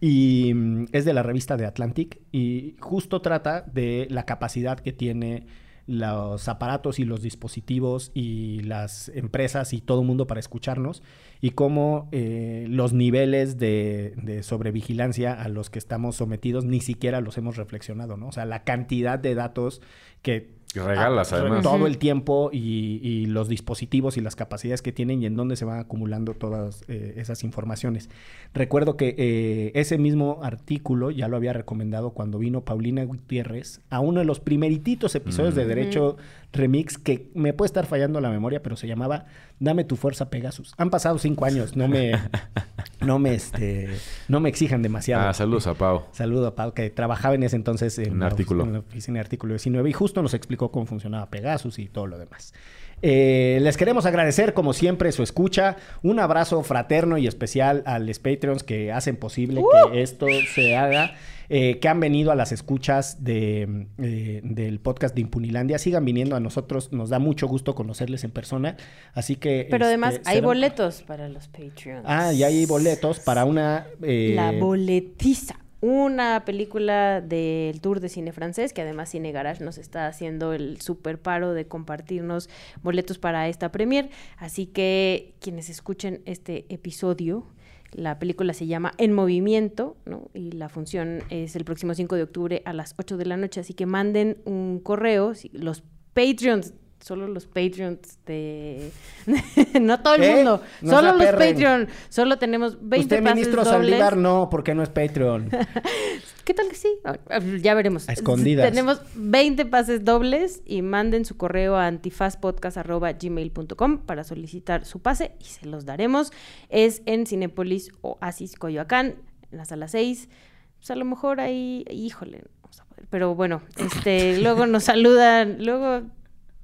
[0.00, 4.94] Y mm, es de la revista de Atlantic y justo trata de la capacidad que
[4.94, 5.44] tiene
[5.88, 11.02] los aparatos y los dispositivos y las empresas y todo el mundo para escucharnos
[11.40, 17.22] y cómo eh, los niveles de, de sobrevigilancia a los que estamos sometidos ni siquiera
[17.22, 18.28] los hemos reflexionado, ¿no?
[18.28, 19.80] O sea, la cantidad de datos
[20.20, 21.62] que Y regalas, Ah, además.
[21.62, 25.56] todo el tiempo y, y los dispositivos y las capacidades que tienen y en dónde
[25.56, 28.10] se van acumulando todas eh, esas informaciones.
[28.52, 34.00] Recuerdo que eh, ese mismo artículo ya lo había recomendado cuando vino Paulina Gutiérrez a
[34.00, 35.68] uno de los primerititos episodios de Mm.
[35.68, 36.16] Derecho
[36.52, 39.26] Remix que me puede estar fallando la memoria, pero se llamaba
[39.60, 40.72] Dame tu fuerza Pegasus.
[40.76, 42.12] Han pasado cinco años, no me,
[43.00, 43.88] no me, este,
[44.28, 45.28] no me exijan demasiado.
[45.28, 46.04] Ah, saludos a Pau.
[46.12, 48.64] Saludo a Pau, que trabajaba en ese entonces en, Un la, artículo.
[48.64, 52.06] en la oficina de artículo 19 y justo nos explicó cómo funcionaba Pegasus y todo
[52.06, 52.54] lo demás.
[53.02, 55.76] Eh, les queremos agradecer, como siempre, su escucha.
[56.02, 61.14] Un abrazo fraterno y especial a los Patreons que hacen posible que esto se haga.
[61.48, 65.78] Eh, que han venido a las escuchas de, eh, del podcast de Impunilandia.
[65.78, 66.92] Sigan viniendo a nosotros.
[66.92, 68.76] Nos da mucho gusto conocerles en persona.
[69.14, 69.66] Así que...
[69.70, 72.04] Pero este, además hay será- boletos para los Patreons.
[72.06, 73.86] Ah, y hay boletos para una...
[74.02, 75.58] eh, La boletiza.
[75.80, 80.80] Una película del Tour de Cine Francés, que además Cine Garage nos está haciendo el
[80.80, 82.50] super paro de compartirnos
[82.82, 84.10] boletos para esta premier.
[84.38, 87.46] Así que quienes escuchen este episodio,
[87.92, 90.30] la película se llama En Movimiento, ¿no?
[90.34, 93.60] Y la función es el próximo 5 de octubre a las 8 de la noche.
[93.60, 95.34] Así que manden un correo.
[95.34, 95.82] si- los
[96.12, 98.90] Patreons, solo los Patreons de...
[99.80, 101.52] no todo el mundo, solo los aperren.
[101.54, 101.88] Patreon.
[102.08, 103.90] Solo tenemos 20 Usted, pases ministro dobles.
[103.90, 105.48] Saldívar, no, porque no es Patreon.
[106.48, 106.88] ¿Qué tal que sí?
[107.04, 108.08] Ah, ah, Ya veremos.
[108.08, 108.66] A escondidas.
[108.66, 115.44] Tenemos 20 pases dobles y manden su correo a antifazpodcast.gmail.com para solicitar su pase y
[115.44, 116.32] se los daremos.
[116.70, 119.16] Es en Cinépolis Oasis Coyoacán,
[119.52, 120.30] en la sala 6.
[120.78, 123.06] Pues a lo mejor ahí, híjole, vamos a poder.
[123.10, 126.04] Pero bueno, este, luego nos saludan, luego,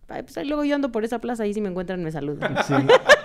[0.07, 2.57] pues ahí luego yo ando por esa plaza, ahí si me encuentran me saludan.
[2.67, 2.73] Sí.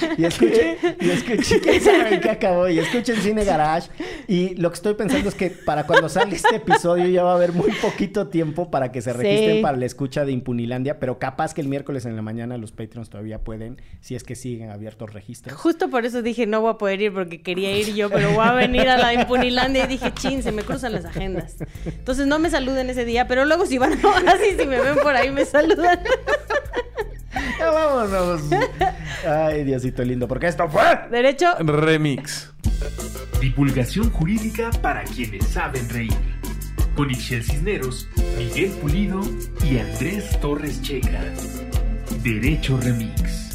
[0.18, 3.88] y escuchen, y escuchen, quién sabe en qué acabó, y escuchen Cine Garage.
[4.28, 7.34] Y lo que estoy pensando es que para cuando sale este episodio ya va a
[7.36, 9.18] haber muy poquito tiempo para que se Sí.
[9.18, 12.72] registren para la escucha de Impunilandia, pero capaz que el miércoles en la mañana los
[12.72, 15.56] Patreons todavía pueden, si es que siguen abiertos registros.
[15.58, 18.46] Justo por eso dije, no voy a poder ir porque quería ir yo, pero voy
[18.46, 21.56] a venir a la Impunilandia y dije, chin, se me cruzan las agendas.
[21.84, 23.92] Entonces no me saluden ese día, pero luego si van
[24.28, 26.00] así, si me ven por ahí, me saludan.
[27.58, 28.42] Ya vámonos.
[29.26, 30.82] Ay, Diosito lindo, porque esto fue...
[31.10, 31.54] Derecho.
[31.58, 32.52] Remix.
[33.40, 36.12] Divulgación jurídica para quienes saben reír.
[36.94, 38.08] Con Ixel Cisneros,
[38.38, 39.20] Miguel Pulido
[39.64, 41.22] y Andrés Torres Checa.
[42.22, 43.45] Derecho Remix.